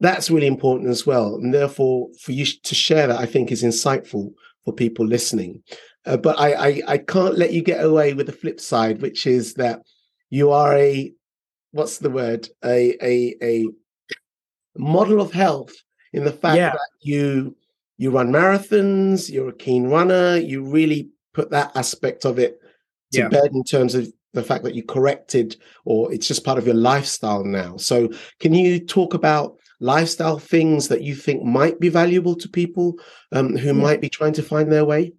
that's 0.00 0.30
really 0.30 0.46
important 0.46 0.88
as 0.88 1.06
well. 1.06 1.34
And 1.36 1.52
therefore, 1.52 2.08
for 2.20 2.32
you 2.32 2.44
to 2.44 2.74
share 2.74 3.06
that, 3.06 3.18
I 3.18 3.26
think 3.26 3.52
is 3.52 3.62
insightful 3.62 4.32
for 4.64 4.72
people 4.72 5.06
listening. 5.06 5.62
Uh, 6.06 6.16
but 6.16 6.38
I, 6.38 6.52
I, 6.52 6.82
I 6.88 6.98
can't 6.98 7.36
let 7.36 7.52
you 7.52 7.62
get 7.62 7.84
away 7.84 8.14
with 8.14 8.26
the 8.26 8.32
flip 8.32 8.60
side, 8.60 9.02
which 9.02 9.26
is 9.26 9.54
that 9.54 9.82
you 10.30 10.50
are 10.50 10.74
a 10.74 11.12
what's 11.72 11.98
the 11.98 12.10
word 12.10 12.48
a 12.64 12.96
a 13.02 13.36
a 13.42 13.68
model 14.76 15.20
of 15.20 15.32
health 15.32 15.72
in 16.12 16.24
the 16.24 16.32
fact 16.32 16.56
yeah. 16.56 16.70
that 16.70 16.88
you 17.00 17.56
you 17.98 18.10
run 18.10 18.32
marathons, 18.32 19.30
you're 19.30 19.50
a 19.50 19.54
keen 19.54 19.86
runner, 19.86 20.36
you 20.36 20.64
really 20.64 21.10
put 21.34 21.50
that 21.50 21.70
aspect 21.76 22.24
of 22.24 22.38
it 22.38 22.58
to 23.12 23.20
yeah. 23.20 23.28
bed 23.28 23.50
in 23.52 23.62
terms 23.62 23.94
of 23.94 24.10
the 24.32 24.42
fact 24.42 24.64
that 24.64 24.74
you 24.74 24.82
corrected 24.82 25.56
or 25.84 26.12
it's 26.12 26.26
just 26.26 26.44
part 26.44 26.56
of 26.56 26.64
your 26.64 26.74
lifestyle 26.74 27.44
now. 27.44 27.76
So 27.76 28.08
can 28.38 28.54
you 28.54 28.80
talk 28.80 29.12
about 29.12 29.59
lifestyle 29.80 30.38
things 30.38 30.88
that 30.88 31.02
you 31.02 31.14
think 31.14 31.42
might 31.42 31.80
be 31.80 31.88
valuable 31.88 32.36
to 32.36 32.48
people 32.48 32.94
um, 33.32 33.56
who 33.56 33.68
yeah. 33.68 33.72
might 33.72 34.00
be 34.00 34.08
trying 34.08 34.34
to 34.34 34.42
find 34.42 34.70
their 34.70 34.84
way? 34.84 35.12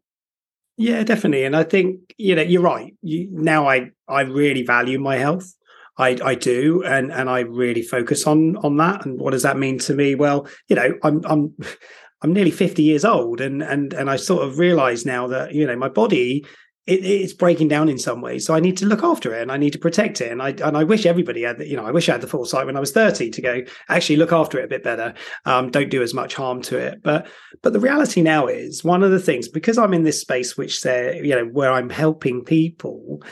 Yeah, 0.78 1.04
definitely. 1.04 1.44
And 1.44 1.56
I 1.56 1.64
think 1.64 2.14
you 2.18 2.36
know 2.36 2.42
you're 2.42 2.62
right. 2.62 2.96
You, 3.02 3.28
now 3.32 3.68
I 3.68 3.92
I 4.08 4.22
really 4.22 4.64
value 4.64 5.00
my 5.00 5.18
health. 5.18 5.54
I, 5.98 6.18
I 6.24 6.36
do, 6.36 6.84
and 6.84 7.12
and 7.12 7.30
I 7.30 7.42
really 7.42 7.84
focus 7.84 8.26
on 8.26 8.58
on 8.58 8.78
that. 8.78 9.06
And 9.06 9.20
what 9.20 9.32
does 9.32 9.44
that 9.44 9.58
mean 9.58 9.78
to 9.80 9.94
me? 9.94 10.16
Well, 10.16 10.48
you 10.68 10.76
know, 10.76 10.94
I'm 11.04 11.22
I'm 11.26 11.56
I'm 12.24 12.34
nearly 12.34 12.52
50 12.52 12.84
years 12.84 13.04
old, 13.04 13.42
and 13.42 13.62
and 13.62 13.94
and 13.94 14.10
I 14.10 14.16
sort 14.16 14.48
of 14.48 14.58
realize 14.58 15.06
now 15.06 15.28
that 15.28 15.54
you 15.54 15.68
know 15.68 15.76
my 15.76 15.90
body 15.90 16.46
it, 16.92 17.06
it's 17.06 17.34
breaking 17.34 17.68
down 17.68 17.90
in 17.90 17.98
some 17.98 18.22
ways. 18.22 18.46
So 18.46 18.54
I 18.54 18.60
need 18.60 18.78
to 18.78 18.86
look 18.86 19.04
after 19.04 19.34
it 19.34 19.42
and 19.42 19.52
I 19.52 19.58
need 19.58 19.74
to 19.74 19.80
protect 19.80 20.22
it. 20.22 20.32
And 20.32 20.42
I 20.42 20.50
and 20.50 20.78
I 20.78 20.84
wish 20.84 21.06
everybody 21.06 21.44
had, 21.44 21.62
you 21.62 21.78
know, 21.78 21.86
I 21.86 21.92
wish 21.92 22.10
I 22.10 22.14
had 22.14 22.22
the 22.22 22.28
foresight 22.28 22.66
when 22.66 22.78
I 22.78 22.80
was 22.80 22.92
30 22.92 23.30
to 23.32 23.42
go 23.42 23.62
actually 23.90 24.18
look 24.18 24.32
after 24.32 24.60
it 24.60 24.66
a 24.66 24.68
bit 24.68 24.84
better. 24.84 25.14
Um, 25.46 25.72
don't 25.72 25.90
do 25.90 26.04
as 26.04 26.14
much 26.14 26.36
harm 26.36 26.62
to 26.64 26.78
it. 26.78 27.02
But 27.04 27.28
but 27.62 27.74
the 27.74 27.80
reality 27.80 28.22
now 28.22 28.48
is 28.48 28.84
one 28.84 29.04
of 29.04 29.12
the 29.12 29.20
things 29.20 29.48
because 29.48 29.78
I'm 29.78 29.94
in 29.94 30.04
this 30.04 30.22
space 30.22 30.58
which 30.58 30.80
say, 30.80 31.22
you 31.24 31.36
know, 31.36 31.46
where 31.46 31.72
I'm 31.72 31.90
helping 31.90 32.44
people, 32.44 33.24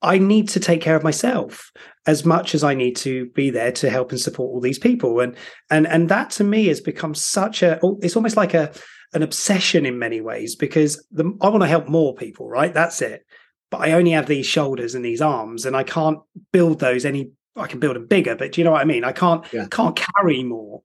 I 0.00 0.18
need 0.18 0.48
to 0.50 0.60
take 0.60 0.80
care 0.80 0.96
of 0.96 1.04
myself 1.04 1.70
as 2.06 2.24
much 2.24 2.54
as 2.54 2.64
I 2.64 2.74
need 2.74 2.96
to 2.96 3.26
be 3.26 3.50
there 3.50 3.72
to 3.72 3.88
help 3.88 4.10
and 4.10 4.20
support 4.20 4.52
all 4.52 4.60
these 4.60 4.78
people. 4.78 5.20
And 5.20 5.36
and 5.70 5.86
and 5.86 6.08
that 6.08 6.30
to 6.30 6.44
me 6.44 6.66
has 6.66 6.80
become 6.80 7.14
such 7.14 7.62
a 7.62 7.78
it's 8.00 8.16
almost 8.16 8.36
like 8.36 8.54
a 8.54 8.72
an 9.14 9.22
obsession 9.22 9.86
in 9.86 9.98
many 9.98 10.20
ways 10.20 10.54
because 10.56 11.04
the, 11.10 11.36
I 11.40 11.48
want 11.48 11.62
to 11.62 11.68
help 11.68 11.88
more 11.88 12.14
people, 12.14 12.48
right? 12.48 12.72
That's 12.72 13.02
it. 13.02 13.26
But 13.70 13.82
I 13.82 13.92
only 13.92 14.10
have 14.12 14.26
these 14.26 14.46
shoulders 14.46 14.94
and 14.94 15.04
these 15.04 15.22
arms, 15.22 15.64
and 15.64 15.76
I 15.76 15.82
can't 15.82 16.18
build 16.52 16.80
those 16.80 17.04
any. 17.04 17.30
I 17.56 17.66
can 17.66 17.80
build 17.80 17.96
them 17.96 18.06
bigger, 18.06 18.34
but 18.34 18.52
do 18.52 18.60
you 18.60 18.64
know 18.64 18.72
what 18.72 18.80
I 18.80 18.84
mean? 18.84 19.04
I 19.04 19.12
can't 19.12 19.44
yeah. 19.52 19.66
can't 19.70 19.96
carry 19.96 20.42
more. 20.42 20.82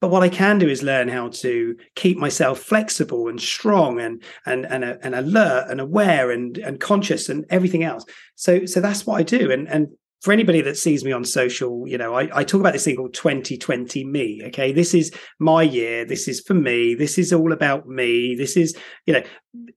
But 0.00 0.10
what 0.10 0.22
I 0.22 0.28
can 0.28 0.58
do 0.58 0.68
is 0.68 0.82
learn 0.82 1.08
how 1.08 1.28
to 1.28 1.76
keep 1.94 2.18
myself 2.18 2.58
flexible 2.58 3.28
and 3.28 3.40
strong 3.40 4.00
and 4.00 4.22
and 4.44 4.66
and, 4.66 4.84
uh, 4.84 4.96
and 5.02 5.14
alert 5.14 5.68
and 5.70 5.80
aware 5.80 6.30
and 6.30 6.58
and 6.58 6.78
conscious 6.78 7.30
and 7.30 7.46
everything 7.48 7.84
else. 7.84 8.04
So 8.34 8.66
so 8.66 8.80
that's 8.80 9.06
what 9.06 9.18
I 9.18 9.22
do. 9.22 9.50
And 9.50 9.66
and 9.68 9.88
for 10.22 10.32
anybody 10.32 10.60
that 10.62 10.76
sees 10.76 11.04
me 11.04 11.12
on 11.12 11.24
social, 11.24 11.86
you 11.86 11.98
know, 11.98 12.14
I, 12.14 12.28
I, 12.32 12.44
talk 12.44 12.60
about 12.60 12.72
this 12.72 12.84
thing 12.84 12.96
called 12.96 13.14
2020 13.14 14.04
me. 14.04 14.42
Okay. 14.46 14.72
This 14.72 14.94
is 14.94 15.12
my 15.38 15.62
year. 15.62 16.04
This 16.04 16.26
is 16.26 16.40
for 16.40 16.54
me. 16.54 16.94
This 16.94 17.18
is 17.18 17.32
all 17.32 17.52
about 17.52 17.86
me. 17.86 18.34
This 18.34 18.56
is, 18.56 18.76
you 19.06 19.14
know, 19.14 19.22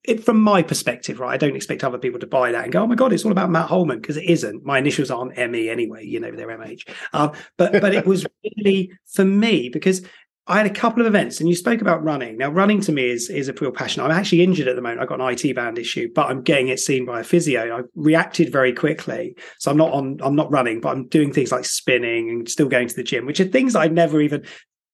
it, 0.04 0.24
from 0.24 0.42
my 0.42 0.62
perspective, 0.62 1.20
right? 1.20 1.34
I 1.34 1.38
don't 1.38 1.56
expect 1.56 1.84
other 1.84 1.98
people 1.98 2.20
to 2.20 2.28
buy 2.28 2.52
that 2.52 2.64
and 2.64 2.74
go, 2.74 2.84
oh 2.84 2.88
my 2.88 2.96
God, 2.96 3.12
it's 3.12 3.26
all 3.26 3.32
about 3.32 3.50
Matt 3.50 3.68
Holman 3.68 4.00
because 4.00 4.18
it 4.18 4.30
isn't. 4.30 4.66
My 4.66 4.80
initials 4.80 5.12
aren't 5.12 5.38
ME 5.38 5.70
anyway, 5.70 6.06
you 6.06 6.20
know, 6.20 6.32
they're 6.32 6.48
MH. 6.48 6.90
Um, 7.14 7.34
but, 7.58 7.74
but 7.74 7.94
it 7.94 8.06
was 8.06 8.26
really 8.44 8.92
for 9.06 9.26
me 9.26 9.70
because 9.70 10.04
I 10.50 10.58
had 10.58 10.66
a 10.66 10.74
couple 10.74 11.00
of 11.02 11.08
events, 11.08 11.40
and 11.40 11.48
you 11.48 11.56
spoke 11.56 11.80
about 11.80 12.04
running. 12.04 12.36
Now, 12.36 12.50
running 12.50 12.82
to 12.82 12.92
me 12.92 13.12
is 13.12 13.30
is 13.30 13.48
a 13.50 13.54
real 13.54 13.72
passion. 13.72 14.02
I'm 14.02 14.10
actually 14.10 14.42
injured 14.42 14.68
at 14.68 14.76
the 14.76 14.82
moment. 14.82 15.00
I've 15.00 15.08
got 15.08 15.22
an 15.22 15.30
IT 15.30 15.56
band 15.56 15.78
issue, 15.78 16.10
but 16.14 16.28
I'm 16.28 16.42
getting 16.42 16.70
it 16.70 16.80
seen 16.80 17.06
by 17.06 17.20
a 17.20 17.24
physio. 17.24 17.78
I 17.78 17.82
reacted 17.94 18.52
very 18.52 18.74
quickly, 18.74 19.36
so 19.60 19.70
I'm 19.70 19.78
not 19.78 19.92
on. 19.92 20.18
I'm 20.24 20.36
not 20.36 20.52
running, 20.52 20.82
but 20.82 20.90
I'm 20.90 21.08
doing 21.08 21.32
things 21.32 21.52
like 21.52 21.66
spinning 21.66 22.30
and 22.30 22.50
still 22.50 22.68
going 22.68 22.88
to 22.88 22.96
the 22.96 23.04
gym, 23.04 23.28
which 23.28 23.40
are 23.40 23.46
things 23.46 23.76
I 23.76 23.88
never 23.90 24.22
even 24.22 24.44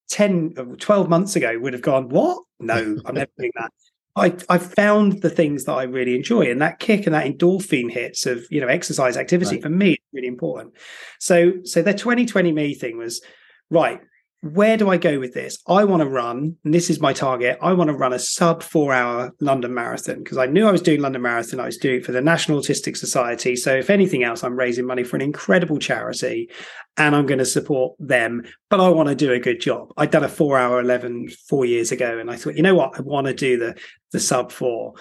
10, 0.10 0.76
12 0.78 1.10
months 1.10 1.38
ago 1.38 1.58
would 1.58 1.72
have 1.72 1.82
gone. 1.82 2.10
What? 2.10 2.44
No, 2.60 2.98
I'm 3.06 3.16
never 3.16 3.32
doing 3.38 3.52
that. 3.56 3.72
I 4.18 4.36
I 4.50 4.58
found 4.58 5.22
the 5.22 5.30
things 5.30 5.64
that 5.64 5.74
I 5.74 5.84
really 5.84 6.16
enjoy, 6.16 6.52
and 6.52 6.62
that 6.62 6.80
kick 6.80 7.06
and 7.06 7.16
that 7.16 7.26
endorphin 7.26 7.90
hits 7.90 8.26
of 8.26 8.46
you 8.52 8.60
know 8.60 8.68
exercise 8.68 9.16
activity 9.16 9.56
right. 9.56 9.64
for 9.64 9.70
me 9.70 9.92
is 9.92 10.00
really 10.12 10.28
important. 10.28 10.74
So 11.22 11.54
so 11.64 11.82
the 11.82 11.94
2020 11.94 12.52
me 12.52 12.74
thing 12.74 12.98
was 12.98 13.22
right 13.70 14.02
where 14.46 14.78
do 14.78 14.90
I 14.90 14.98
go 14.98 15.20
with 15.20 15.34
this? 15.34 15.58
I 15.68 15.86
want 15.86 16.04
to 16.04 16.10
run, 16.10 16.56
and 16.64 16.74
this 16.74 16.92
is 16.92 17.00
my 17.00 17.14
target. 17.14 17.58
I 17.64 17.74
want 17.74 17.90
to 17.90 17.96
run 17.96 18.14
a 18.14 18.20
sub 18.20 18.62
four 18.62 18.94
hour 18.94 19.34
London 19.40 19.74
marathon 19.74 20.20
because 20.20 20.38
I 20.38 20.46
knew 20.46 20.68
I 20.68 20.72
was 20.72 20.84
doing 20.84 21.02
London 21.02 21.24
Marathon. 21.24 21.60
I 21.60 21.66
was 21.66 21.78
doing 21.78 21.98
it 21.98 22.06
for 22.06 22.12
the 22.12 22.22
National 22.22 22.60
Autistic 22.60 22.96
Society. 22.96 23.56
So, 23.56 23.76
if 23.76 23.90
anything 23.90 24.24
else, 24.24 24.44
I'm 24.44 24.56
raising 24.56 24.86
money 24.86 25.04
for 25.04 25.16
an 25.16 25.24
incredible 25.24 25.80
charity 25.80 26.50
and 26.96 27.16
I'm 27.16 27.26
going 27.26 27.40
to 27.40 27.46
support 27.46 27.96
them. 27.98 28.44
But 28.70 28.82
I 28.82 28.90
want 28.90 29.10
to 29.10 29.16
do 29.16 29.32
a 29.32 29.40
good 29.40 29.60
job. 29.60 29.92
I'd 29.98 30.12
done 30.12 30.24
a 30.24 30.30
four 30.30 30.60
hour 30.60 30.80
11 30.80 31.30
four 31.50 31.66
years 31.66 31.92
ago, 31.92 32.20
and 32.20 32.30
I 32.30 32.36
thought, 32.36 32.56
you 32.56 32.62
know 32.62 32.76
what? 32.76 33.00
I 33.00 33.02
want 33.02 33.26
to 33.26 33.34
do 33.34 33.58
the, 33.58 33.76
the 34.12 34.20
sub 34.20 34.52
four 34.52 34.94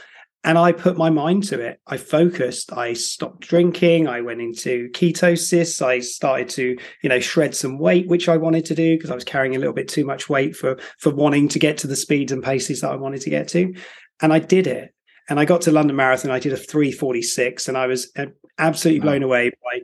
and 0.44 0.58
I 0.58 0.72
put 0.72 0.98
my 0.98 1.08
mind 1.08 1.44
to 1.44 1.60
it. 1.60 1.80
I 1.86 1.96
focused. 1.96 2.70
I 2.70 2.92
stopped 2.92 3.40
drinking. 3.40 4.06
I 4.06 4.20
went 4.20 4.42
into 4.42 4.90
ketosis. 4.90 5.80
I 5.80 6.00
started 6.00 6.50
to, 6.50 6.76
you 7.02 7.08
know, 7.08 7.18
shred 7.18 7.56
some 7.56 7.78
weight, 7.78 8.08
which 8.08 8.28
I 8.28 8.36
wanted 8.36 8.66
to 8.66 8.74
do 8.74 8.96
because 8.96 9.10
I 9.10 9.14
was 9.14 9.24
carrying 9.24 9.56
a 9.56 9.58
little 9.58 9.72
bit 9.72 9.88
too 9.88 10.04
much 10.04 10.28
weight 10.28 10.54
for 10.54 10.78
for 10.98 11.14
wanting 11.14 11.48
to 11.48 11.58
get 11.58 11.78
to 11.78 11.86
the 11.86 11.96
speeds 11.96 12.30
and 12.30 12.42
paces 12.42 12.82
that 12.82 12.92
I 12.92 12.96
wanted 12.96 13.22
to 13.22 13.30
get 13.30 13.48
to. 13.48 13.74
And 14.20 14.32
I 14.32 14.38
did 14.38 14.66
it. 14.66 14.94
And 15.30 15.40
I 15.40 15.46
got 15.46 15.62
to 15.62 15.72
London 15.72 15.96
Marathon. 15.96 16.30
I 16.30 16.38
did 16.38 16.52
a 16.52 16.56
346 16.56 17.68
and 17.68 17.78
I 17.78 17.86
was 17.86 18.12
uh, 18.16 18.26
absolutely 18.58 19.00
blown 19.00 19.22
away 19.22 19.50
by, 19.50 19.80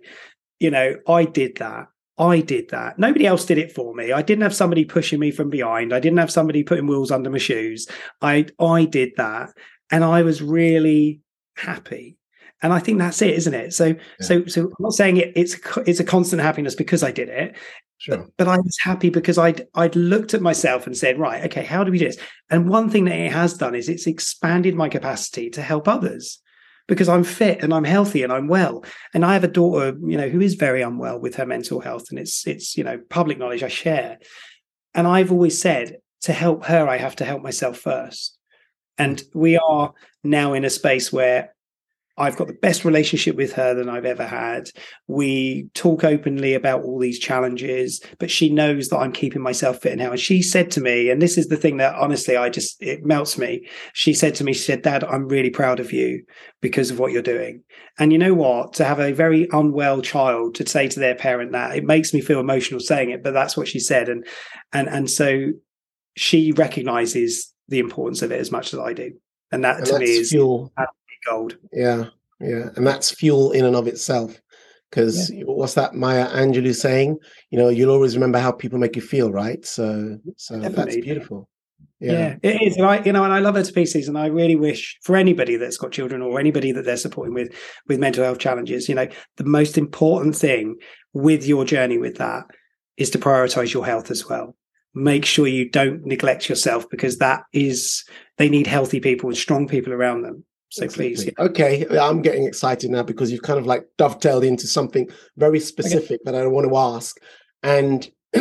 you 0.59 0.71
know, 0.71 0.97
I 1.09 1.25
did 1.25 1.57
that. 1.57 1.87
I 2.21 2.41
did 2.41 2.69
that. 2.69 2.99
Nobody 2.99 3.27
else 3.27 3.47
did 3.47 3.57
it 3.57 3.73
for 3.73 3.95
me. 3.95 4.13
I 4.13 4.21
didn't 4.21 4.43
have 4.43 4.55
somebody 4.55 4.85
pushing 4.85 5.19
me 5.19 5.31
from 5.31 5.49
behind. 5.49 5.95
I 5.95 6.01
didn't 6.01 6.19
have 6.19 6.31
somebody 6.31 6.63
putting 6.63 6.87
wheels 6.87 7.11
under 7.11 7.31
my 7.31 7.39
shoes. 7.39 7.89
I 8.21 8.47
I 8.59 8.85
did 8.85 9.13
that 9.17 9.51
and 9.91 10.05
I 10.05 10.23
was 10.23 10.43
really 10.43 11.21
happy. 11.57 12.19
And 12.63 12.75
I 12.75 12.79
think 12.79 12.99
that's 12.99 13.23
it, 13.23 13.35
isn't 13.35 13.55
it? 13.55 13.73
So, 13.73 13.87
yeah. 13.87 13.95
so, 14.21 14.45
so 14.45 14.65
I'm 14.65 14.75
not 14.81 14.93
saying 14.93 15.17
it, 15.17 15.33
it's 15.35 15.57
it's 15.87 16.01
a 16.01 16.05
constant 16.05 16.43
happiness 16.43 16.75
because 16.75 17.03
I 17.03 17.11
did 17.11 17.31
it, 17.31 17.57
sure. 17.97 18.19
but, 18.19 18.27
but 18.37 18.49
I 18.49 18.59
was 18.59 18.77
happy 18.83 19.09
because 19.09 19.39
I'd 19.39 19.67
I'd 19.75 19.97
looked 19.97 20.35
at 20.35 20.43
myself 20.43 20.87
and 20.87 20.95
said, 20.95 21.19
right, 21.19 21.43
okay, 21.47 21.65
how 21.65 21.85
do 21.85 21.91
we 21.91 21.99
do 21.99 22.05
this? 22.05 22.19
And 22.51 22.69
one 22.69 22.91
thing 22.91 23.07
that 23.07 23.19
it 23.19 23.33
has 23.33 23.55
done 23.55 23.75
is 23.75 23.89
it's 23.89 24.07
expanded 24.07 24.75
my 24.75 24.91
capacity 24.91 25.49
to 25.51 25.63
help 25.63 25.89
others 25.89 26.39
because 26.91 27.09
I'm 27.09 27.23
fit 27.23 27.63
and 27.63 27.73
I'm 27.73 27.85
healthy 27.85 28.25
and 28.25 28.33
I'm 28.33 28.49
well. 28.49 28.85
And 29.15 29.25
I 29.25 29.35
have 29.35 29.45
a 29.45 29.49
daughter, 29.49 29.97
you 30.05 30.19
know, 30.19 30.29
who 30.29 30.41
is 30.41 30.55
very 30.55 30.83
unwell 30.83 31.21
with 31.21 31.37
her 31.37 31.47
mental 31.47 31.81
health, 31.81 32.07
and 32.11 32.19
it's 32.19 32.47
it's 32.49 32.77
you 32.77 32.83
know 32.83 32.99
public 33.09 33.39
knowledge 33.39 33.63
I 33.63 33.69
share. 33.69 34.19
And 34.93 35.07
I've 35.07 35.31
always 35.31 35.59
said 35.59 35.99
to 36.23 36.33
help 36.33 36.65
her, 36.65 36.89
I 36.89 36.97
have 36.97 37.15
to 37.17 37.25
help 37.25 37.43
myself 37.43 37.79
first. 37.79 38.37
And 38.99 39.23
we 39.33 39.57
are 39.57 39.95
now 40.25 40.53
in 40.53 40.65
a 40.65 40.71
space 40.71 41.13
where 41.13 41.55
I've 42.21 42.37
got 42.37 42.49
the 42.49 42.53
best 42.53 42.85
relationship 42.85 43.35
with 43.35 43.55
her 43.55 43.73
than 43.73 43.89
I've 43.89 44.05
ever 44.05 44.27
had. 44.27 44.69
We 45.07 45.71
talk 45.73 46.05
openly 46.05 46.53
about 46.53 46.83
all 46.85 46.99
these 46.99 47.19
challenges, 47.19 48.03
but 48.19 48.31
she 48.31 48.51
knows 48.51 48.89
that 48.89 48.99
I'm 48.99 49.13
keeping 49.13 49.41
myself 49.41 49.79
fit 49.79 49.97
now. 49.97 50.11
And 50.11 50.21
she 50.21 50.43
said 50.43 50.71
to 50.73 50.83
me, 50.83 51.09
and 51.09 51.23
this 51.23 51.39
is 51.39 51.49
the 51.49 51.57
thing 51.57 51.79
that 51.79 51.95
honestly, 51.95 52.37
I 52.37 52.51
just, 52.51 52.77
it 52.83 53.07
melts 53.07 53.39
me. 53.39 53.67
She 53.95 54.13
said 54.13 54.35
to 54.35 54.45
me, 54.45 54.53
she 54.53 54.61
said, 54.61 54.83
Dad, 54.83 55.03
I'm 55.03 55.29
really 55.29 55.49
proud 55.49 55.81
of 55.81 55.95
you 55.95 56.23
because 56.61 56.91
of 56.91 56.99
what 56.99 57.11
you're 57.11 57.23
doing. 57.23 57.63
And 57.99 58.13
you 58.13 58.19
know 58.19 58.35
what? 58.35 58.75
To 58.75 58.85
have 58.85 59.01
a 59.01 59.13
very 59.13 59.49
unwell 59.51 60.03
child 60.03 60.57
to 60.57 60.69
say 60.69 60.89
to 60.89 61.01
their 61.01 61.15
parent 61.15 61.53
that, 61.53 61.75
it 61.75 61.85
makes 61.85 62.13
me 62.13 62.21
feel 62.21 62.39
emotional 62.39 62.81
saying 62.81 63.11
it, 63.11 63.25
but 63.25 63.33
that's 63.33 63.57
what 63.57 63.67
she 63.67 63.79
said. 63.79 64.11
And, 64.11 64.27
and, 64.75 64.89
and 64.91 65.09
so 65.09 65.53
she 66.19 66.53
recognizes 66.53 67.55
the 67.69 67.79
importance 67.79 68.21
of 68.21 68.31
it 68.31 68.41
as 68.41 68.53
much 68.53 68.75
as 68.75 68.79
I 68.79 68.93
do. 68.93 69.13
And 69.53 69.65
that 69.65 69.79
and 69.79 69.87
to 69.87 69.99
me 69.99 70.05
is 70.05 70.31
fuel. 70.31 70.71
Gold. 71.27 71.57
Yeah. 71.73 72.07
Yeah. 72.41 72.71
And 72.77 72.87
that's 72.87 73.11
fuel 73.11 73.53
in 73.53 73.65
and 73.65 73.77
of 73.77 73.87
itself. 73.87 74.41
Because 74.91 75.31
yeah. 75.31 75.45
what's 75.45 75.75
that 75.75 75.95
Maya 75.95 76.29
Angelou 76.31 76.75
saying? 76.75 77.19
You 77.51 77.59
know, 77.59 77.69
you'll 77.69 77.93
always 77.93 78.17
remember 78.17 78.39
how 78.39 78.51
people 78.51 78.79
make 78.79 78.97
you 78.97 79.03
feel, 79.03 79.31
right? 79.31 79.65
So 79.65 80.19
so 80.37 80.59
Definitely. 80.59 80.85
that's 80.85 81.05
beautiful. 81.05 81.49
Yeah. 82.01 82.13
yeah. 82.13 82.37
it 82.43 82.63
is. 82.63 82.77
And 82.77 82.87
I, 82.87 83.03
you 83.05 83.13
know, 83.13 83.23
and 83.23 83.33
I 83.33 83.39
love 83.39 83.55
her 83.55 83.63
to 83.63 83.73
pieces. 83.73 84.09
And 84.09 84.19
I 84.19 84.27
really 84.27 84.57
wish 84.57 84.99
for 85.03 85.17
anybody 85.17 85.57
that's 85.57 85.77
got 85.77 85.93
children 85.93 86.23
or 86.23 86.41
anybody 86.41 86.73
that 86.73 86.85
they're 86.85 86.97
supporting 86.97 87.35
with 87.35 87.55
with 87.87 88.01
mental 88.01 88.25
health 88.25 88.39
challenges, 88.39 88.89
you 88.89 88.97
know, 88.97 89.07
the 89.37 89.45
most 89.45 89.79
important 89.79 90.35
thing 90.35 90.77
with 91.13 91.47
your 91.47 91.65
journey 91.65 91.99
with 91.99 92.17
that 92.17 92.45
is 92.97 93.11
to 93.11 93.19
prioritize 93.19 93.73
your 93.73 93.87
health 93.87 94.11
as 94.11 94.29
well 94.29 94.57
make 94.95 95.25
sure 95.25 95.47
you 95.47 95.69
don't 95.69 96.05
neglect 96.05 96.49
yourself 96.49 96.89
because 96.91 97.19
that 97.19 97.45
is 97.53 98.05
they 98.39 98.49
need 98.49 98.67
healthy 98.67 99.01
people 99.01 99.29
and 99.29 99.39
strong 99.39 99.69
people 99.69 99.93
around 99.93 100.23
them 100.23 100.45
so 100.71 100.85
exactly. 100.85 101.09
please 101.11 101.25
yeah. 101.27 101.33
okay 101.39 101.87
i'm 101.99 102.23
getting 102.23 102.47
excited 102.47 102.91
now 102.91 103.03
because 103.03 103.31
you've 103.31 103.43
kind 103.43 103.59
of 103.59 103.67
like 103.67 103.87
dovetailed 103.99 104.45
into 104.45 104.67
something 104.67 105.09
very 105.37 105.61
specific 105.61 106.21
okay. 106.21 106.25
that 106.25 106.35
i 106.35 106.47
want 106.47 106.69
to 106.69 106.77
ask 106.77 107.19
and 107.63 108.11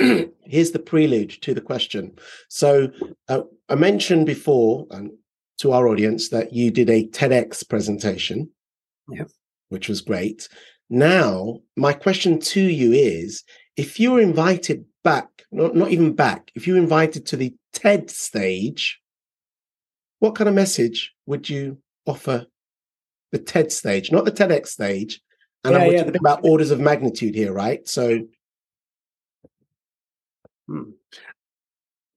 here's 0.45 0.71
the 0.71 0.79
prelude 0.79 1.29
to 1.41 1.53
the 1.53 1.61
question 1.61 2.11
so 2.47 2.89
uh, 3.27 3.41
i 3.69 3.75
mentioned 3.75 4.25
before 4.25 4.87
um, 4.91 5.11
to 5.57 5.71
our 5.71 5.87
audience 5.87 6.29
that 6.29 6.53
you 6.53 6.71
did 6.71 6.89
a 6.89 7.07
tedx 7.07 7.67
presentation 7.67 8.49
yeah. 9.11 9.25
which 9.69 9.89
was 9.89 10.01
great 10.01 10.47
now 10.89 11.59
my 11.75 11.93
question 11.93 12.39
to 12.39 12.61
you 12.61 12.93
is 12.93 13.43
if 13.75 13.99
you 13.99 14.11
were 14.11 14.21
invited 14.21 14.85
back 15.03 15.39
not, 15.51 15.75
not 15.75 15.91
even 15.91 16.13
back, 16.13 16.51
if 16.55 16.67
you 16.67 16.75
invited 16.75 17.25
to 17.27 17.37
the 17.37 17.55
TED 17.73 18.09
stage, 18.09 18.99
what 20.19 20.35
kind 20.35 20.47
of 20.49 20.55
message 20.55 21.13
would 21.25 21.49
you 21.49 21.77
offer 22.05 22.47
the 23.31 23.39
TED 23.39 23.71
stage, 23.71 24.11
not 24.11 24.25
the 24.25 24.31
TEDx 24.31 24.67
stage? 24.67 25.21
And 25.63 25.73
yeah, 25.73 25.79
I'm 25.79 25.91
yeah, 25.91 25.97
talking 25.99 26.13
the- 26.13 26.19
about 26.19 26.39
orders 26.43 26.71
of 26.71 26.79
magnitude 26.79 27.35
here, 27.35 27.53
right? 27.53 27.87
So, 27.87 28.21
hmm. 30.67 30.91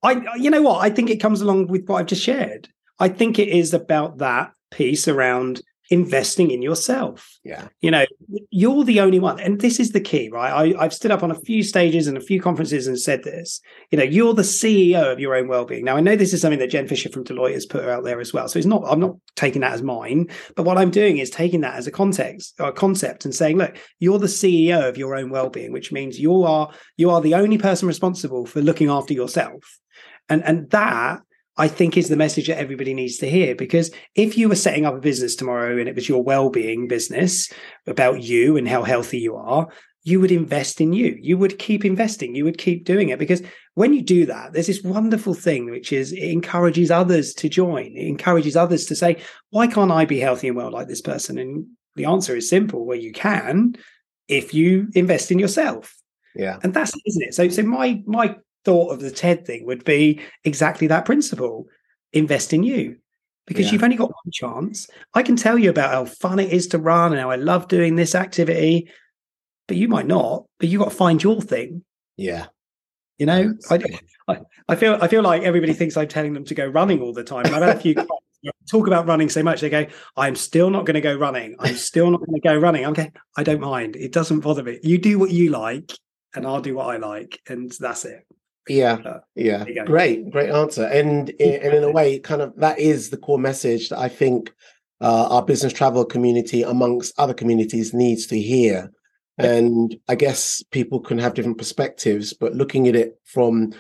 I, 0.05 0.37
you 0.37 0.51
know 0.51 0.63
what? 0.63 0.85
I 0.85 0.91
think 0.91 1.11
it 1.11 1.21
comes 1.21 1.41
along 1.41 1.69
with 1.69 1.87
what 1.87 1.99
I've 2.01 2.07
just 2.07 2.23
shared. 2.23 2.69
I 2.99 3.09
think 3.09 3.39
it 3.39 3.49
is 3.49 3.73
about 3.73 4.19
that 4.19 4.53
piece 4.71 5.07
around 5.07 5.61
investing 5.91 6.51
in 6.51 6.63
yourself. 6.63 7.39
Yeah. 7.45 7.69
You 7.81 7.91
know, 7.91 8.07
you're 8.51 8.85
the 8.85 9.01
only 9.01 9.19
one. 9.19 9.41
And 9.41 9.61
this 9.61 9.79
is 9.79 9.91
the 9.91 10.01
key, 10.01 10.31
right? 10.31 10.75
I, 10.77 10.83
have 10.83 10.95
stood 10.95 11.11
up 11.11 11.23
on 11.23 11.31
a 11.31 11.41
few 11.41 11.63
stages 11.63 12.07
and 12.07 12.17
a 12.17 12.21
few 12.21 12.41
conferences 12.41 12.87
and 12.87 12.99
said 12.99 13.25
this. 13.25 13.61
You 13.91 13.99
know, 13.99 14.05
you're 14.05 14.35
the 14.35 14.43
CEO 14.43 15.13
of 15.13 15.21
your 15.21 15.35
own 15.35 15.49
well-being. 15.49 15.85
Now, 15.85 15.97
I 15.97 16.01
know 16.01 16.17
this 16.17 16.33
is 16.33 16.41
something 16.41 16.61
that 16.61 16.71
Jen 16.71 16.89
Fisher 16.89 17.11
from 17.11 17.25
Deloitte 17.25 17.55
has 17.55 17.67
put 17.67 17.85
out 17.85 18.05
there 18.05 18.21
as 18.21 18.33
well. 18.33 18.49
So 18.49 18.59
it's 18.59 18.67
not, 18.67 18.85
I'm 18.87 19.01
not 19.01 19.17
taking 19.37 19.61
that 19.63 19.73
as 19.73 19.83
mine, 19.83 20.29
but 20.57 20.65
what 20.65 20.79
I'm 20.79 20.91
doing 20.91 21.19
is 21.19 21.31
taking 21.31 21.61
that 21.63 21.75
as 21.75 21.87
a 21.87 21.93
context 21.93 22.55
or 22.59 22.69
a 22.69 22.73
concept 22.73 23.25
and 23.25 23.35
saying, 23.35 23.59
look, 23.59 23.77
you're 23.99 24.19
the 24.19 24.27
CEO 24.27 24.89
of 24.89 24.97
your 24.97 25.17
own 25.17 25.31
well-being, 25.31 25.73
which 25.73 25.93
means 25.93 26.19
you 26.19 26.43
are 26.45 26.73
you 26.97 27.11
are 27.11 27.21
the 27.21 27.35
only 27.35 27.59
person 27.59 27.89
responsible 27.89 28.47
for 28.47 28.61
looking 28.61 28.89
after 28.89 29.13
yourself. 29.15 29.79
And 30.29 30.43
and 30.45 30.71
that 30.71 31.21
I 31.57 31.69
think 31.69 31.97
is 31.97 32.09
the 32.09 32.17
message 32.17 32.47
that 32.49 32.59
everybody 32.59 32.95
needs 32.95 33.19
to 33.19 33.31
hear. 33.31 33.55
Because 33.55 33.91
if 34.15 34.39
you 34.39 34.49
were 34.49 34.55
setting 34.55 34.87
up 34.87 34.95
a 34.95 35.01
business 35.01 35.37
tomorrow 35.37 35.79
and 35.79 35.89
it 35.89 35.95
was 35.95 36.09
your 36.09 36.23
well-being 36.23 36.89
business 36.89 37.51
about 37.87 38.23
you 38.23 38.57
and 38.57 38.67
how 38.67 38.83
healthy 38.83 39.19
you 39.19 39.37
are, 39.37 39.69
you 40.05 40.19
would 40.21 40.33
invest 40.33 40.81
in 40.81 40.93
you. 40.93 41.17
You 41.21 41.39
would 41.39 41.59
keep 41.59 41.85
investing. 41.85 42.35
You 42.35 42.45
would 42.45 42.59
keep 42.59 42.85
doing 42.85 43.11
it 43.11 43.19
because 43.19 43.43
when 43.75 43.93
you 43.93 44.03
do 44.03 44.27
that, 44.27 44.53
there's 44.53 44.67
this 44.67 44.83
wonderful 44.83 45.35
thing 45.35 45.71
which 45.71 45.93
is 45.93 46.13
it 46.13 46.25
encourages 46.25 46.91
others 46.91 47.35
to 47.35 47.49
join. 47.49 47.97
It 47.97 48.09
encourages 48.09 48.57
others 48.57 48.87
to 48.87 48.97
say, 48.97 49.19
"Why 49.51 49.67
can't 49.69 49.93
I 49.93 50.05
be 50.05 50.19
healthy 50.19 50.49
and 50.49 50.57
well 50.57 50.73
like 50.73 50.89
this 50.89 51.01
person?" 51.01 51.39
And 51.39 51.67
the 51.95 52.07
answer 52.07 52.35
is 52.35 52.49
simple: 52.49 52.85
well, 52.85 52.99
you 52.99 53.13
can 53.13 53.77
if 54.27 54.53
you 54.53 54.89
invest 54.95 55.31
in 55.31 55.39
yourself. 55.39 55.97
Yeah, 56.35 56.59
and 56.63 56.75
that's 56.75 56.93
isn't 57.07 57.23
it. 57.23 57.35
So, 57.35 57.49
so 57.49 57.63
my 57.63 58.03
my 58.05 58.37
thought 58.65 58.93
of 58.93 59.01
the 59.01 59.11
TED 59.11 59.47
thing 59.47 59.67
would 59.67 59.85
be 59.85 60.21
exactly 60.45 60.87
that 60.89 61.05
principle 61.05 61.67
invest 62.13 62.53
in 62.53 62.63
you 62.63 62.97
because 63.47 63.67
yeah. 63.67 63.73
you've 63.73 63.83
only 63.83 63.97
got 63.97 64.11
one 64.11 64.33
chance. 64.33 64.89
I 65.15 65.23
can 65.23 65.37
tell 65.37 65.59
you 65.59 65.71
about 65.71 65.93
how 65.93 66.05
fun 66.05 66.39
it 66.39 66.53
is 66.53 66.69
to 66.69 66.79
run 66.79 67.13
and 67.13 67.21
how 67.21 67.31
I 67.31 67.37
love 67.37 67.69
doing 67.69 67.97
this 67.97 68.15
activity, 68.15 68.89
but 69.67 69.77
you 69.77 69.89
might 69.89 70.07
not. 70.07 70.45
But 70.59 70.69
you've 70.69 70.81
got 70.81 70.91
to 70.91 70.97
find 70.97 71.23
your 71.23 71.41
thing. 71.41 71.85
Yeah. 72.17 72.47
You 73.19 73.27
know, 73.27 73.55
I, 73.71 73.79
I, 74.29 74.41
I 74.69 74.77
feel 74.77 74.99
I 75.01 75.07
feel 75.07 75.23
like 75.23 75.43
everybody 75.43 75.75
thinks 75.75 75.97
I'm 75.97 76.09
telling 76.09 76.33
them 76.33 76.45
to 76.47 76.55
go 76.55 76.67
running 76.67 77.01
all 77.01 77.13
the 77.13 77.23
time. 77.23 77.47
I've 77.47 77.63
had 77.63 77.77
a 77.77 77.81
few 77.81 77.95
talk 78.69 78.87
about 78.87 79.07
running 79.07 79.29
so 79.29 79.43
much, 79.43 79.61
they 79.61 79.71
go, 79.71 79.87
I'm 80.17 80.37
still 80.37 80.71
not 80.71 80.87
going 80.87 80.95
to 80.95 81.01
go 81.01 81.15
running. 81.15 81.57
I'm 81.59 81.77
still 81.77 82.11
not 82.11 82.21
going 82.21 82.41
to 82.41 82.41
go 82.41 82.57
running. 82.57 82.85
I'm 82.85 82.93
going, 82.93 83.13
I 83.37 83.43
don't 83.43 83.61
mind. 83.61 83.97
It 83.97 84.13
doesn't 84.13 84.41
bother 84.41 84.63
me. 84.63 84.79
You 84.83 84.99
do 84.99 85.19
what 85.19 85.31
you 85.31 85.51
like, 85.51 85.93
and 86.35 86.47
I'll 86.47 86.61
do 86.61 86.75
what 86.75 86.89
I 86.95 86.97
like, 86.97 87.41
and 87.49 87.73
that's 87.79 88.05
it. 88.05 88.27
Yeah, 88.69 88.99
uh, 89.05 89.21
yeah, 89.35 89.65
great, 89.85 90.31
great 90.31 90.51
answer. 90.51 90.85
And 90.85 91.31
in, 91.31 91.63
and 91.63 91.75
in 91.75 91.85
a 91.85 91.91
way, 91.91 92.19
kind 92.19 92.43
of 92.43 92.55
that 92.57 92.79
is 92.79 93.11
the 93.11 93.17
core 93.17 93.39
message 93.39 93.89
that 93.89 93.99
I 93.99 94.09
think 94.09 94.53
uh, 95.01 95.29
our 95.31 95.45
business 95.45 95.73
travel 95.73 96.05
community, 96.05 96.63
amongst 96.63 97.19
other 97.19 97.35
communities, 97.35 97.93
needs 97.93 98.27
to 98.29 98.41
hear. 98.41 98.93
And 99.39 99.97
I 100.09 100.15
guess 100.15 100.63
people 100.71 101.01
can 101.01 101.19
have 101.19 101.35
different 101.35 101.59
perspectives, 101.59 102.33
but 102.33 102.55
looking 102.55 102.87
at 102.87 102.95
it 102.95 103.19
from 103.25 103.73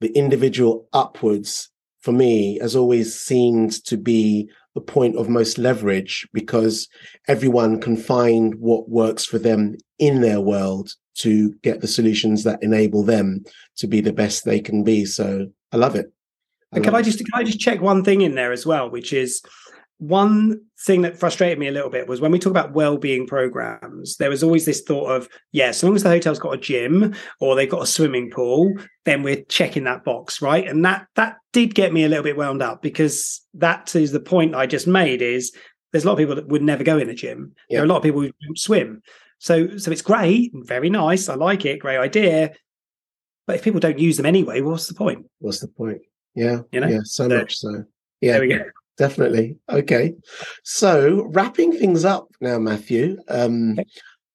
the 0.00 0.08
individual 0.08 0.88
upwards, 0.92 1.70
for 2.00 2.12
me, 2.12 2.58
has 2.60 2.76
always 2.76 3.18
seemed 3.18 3.82
to 3.86 3.96
be 3.96 4.50
the 4.76 4.80
point 4.82 5.16
of 5.16 5.28
most 5.28 5.56
leverage 5.56 6.28
because 6.34 6.86
everyone 7.28 7.80
can 7.80 7.96
find 7.96 8.54
what 8.56 8.90
works 8.90 9.24
for 9.24 9.38
them 9.38 9.74
in 9.98 10.20
their 10.20 10.38
world 10.38 10.92
to 11.14 11.54
get 11.62 11.80
the 11.80 11.88
solutions 11.88 12.44
that 12.44 12.62
enable 12.62 13.02
them 13.02 13.42
to 13.78 13.86
be 13.86 14.02
the 14.02 14.12
best 14.12 14.44
they 14.44 14.60
can 14.60 14.84
be. 14.84 15.06
So 15.06 15.46
I 15.72 15.78
love 15.78 15.96
it. 15.96 16.12
I 16.72 16.76
and 16.76 16.84
can 16.84 16.94
I 16.94 17.00
just 17.00 17.18
can 17.18 17.28
I 17.32 17.42
just 17.42 17.58
check 17.58 17.80
one 17.80 18.04
thing 18.04 18.20
in 18.20 18.34
there 18.34 18.52
as 18.52 18.66
well, 18.66 18.90
which 18.90 19.14
is 19.14 19.40
one 19.98 20.60
thing 20.84 21.02
that 21.02 21.18
frustrated 21.18 21.58
me 21.58 21.68
a 21.68 21.72
little 21.72 21.88
bit 21.88 22.06
was 22.06 22.20
when 22.20 22.30
we 22.30 22.38
talk 22.38 22.50
about 22.50 22.74
well-being 22.74 23.26
programs 23.26 24.16
there 24.16 24.28
was 24.28 24.42
always 24.42 24.66
this 24.66 24.82
thought 24.82 25.10
of 25.10 25.26
yeah 25.52 25.68
as 25.68 25.82
long 25.82 25.96
as 25.96 26.02
the 26.02 26.08
hotel's 26.10 26.38
got 26.38 26.52
a 26.52 26.58
gym 26.58 27.14
or 27.40 27.54
they've 27.54 27.70
got 27.70 27.82
a 27.82 27.86
swimming 27.86 28.30
pool 28.30 28.74
then 29.06 29.22
we're 29.22 29.42
checking 29.44 29.84
that 29.84 30.04
box 30.04 30.42
right 30.42 30.68
and 30.68 30.84
that 30.84 31.06
that 31.14 31.36
did 31.54 31.74
get 31.74 31.94
me 31.94 32.04
a 32.04 32.08
little 32.10 32.22
bit 32.22 32.36
wound 32.36 32.62
up 32.62 32.82
because 32.82 33.40
that 33.54 33.96
is 33.96 34.12
the 34.12 34.20
point 34.20 34.54
i 34.54 34.66
just 34.66 34.86
made 34.86 35.22
is 35.22 35.50
there's 35.92 36.04
a 36.04 36.06
lot 36.06 36.12
of 36.12 36.18
people 36.18 36.34
that 36.34 36.48
would 36.48 36.62
never 36.62 36.84
go 36.84 36.98
in 36.98 37.08
a 37.08 37.14
gym 37.14 37.54
yeah. 37.70 37.76
there 37.76 37.82
are 37.82 37.86
a 37.86 37.88
lot 37.88 37.96
of 37.96 38.02
people 38.02 38.20
who 38.20 38.30
don't 38.42 38.58
swim 38.58 39.00
so 39.38 39.76
so 39.76 39.90
it's 39.90 40.02
great, 40.02 40.52
very 40.54 40.90
nice. 40.90 41.28
I 41.28 41.34
like 41.34 41.64
it, 41.64 41.78
great 41.78 41.98
idea. 41.98 42.52
But 43.46 43.56
if 43.56 43.62
people 43.62 43.80
don't 43.80 43.98
use 43.98 44.16
them 44.16 44.26
anyway, 44.26 44.60
what's 44.60 44.88
the 44.88 44.94
point? 44.94 45.26
What's 45.38 45.60
the 45.60 45.68
point? 45.68 46.00
Yeah, 46.34 46.60
you 46.72 46.80
know, 46.80 46.88
yeah, 46.88 47.00
so, 47.04 47.28
so 47.28 47.38
much 47.38 47.56
so. 47.56 47.84
Yeah, 48.20 48.32
there 48.32 48.40
we 48.40 48.48
go. 48.48 48.64
Definitely. 48.96 49.58
Okay. 49.70 50.14
So 50.64 51.28
wrapping 51.32 51.72
things 51.72 52.04
up 52.04 52.28
now, 52.40 52.58
Matthew. 52.58 53.18
Um, 53.28 53.72
okay. 53.72 53.84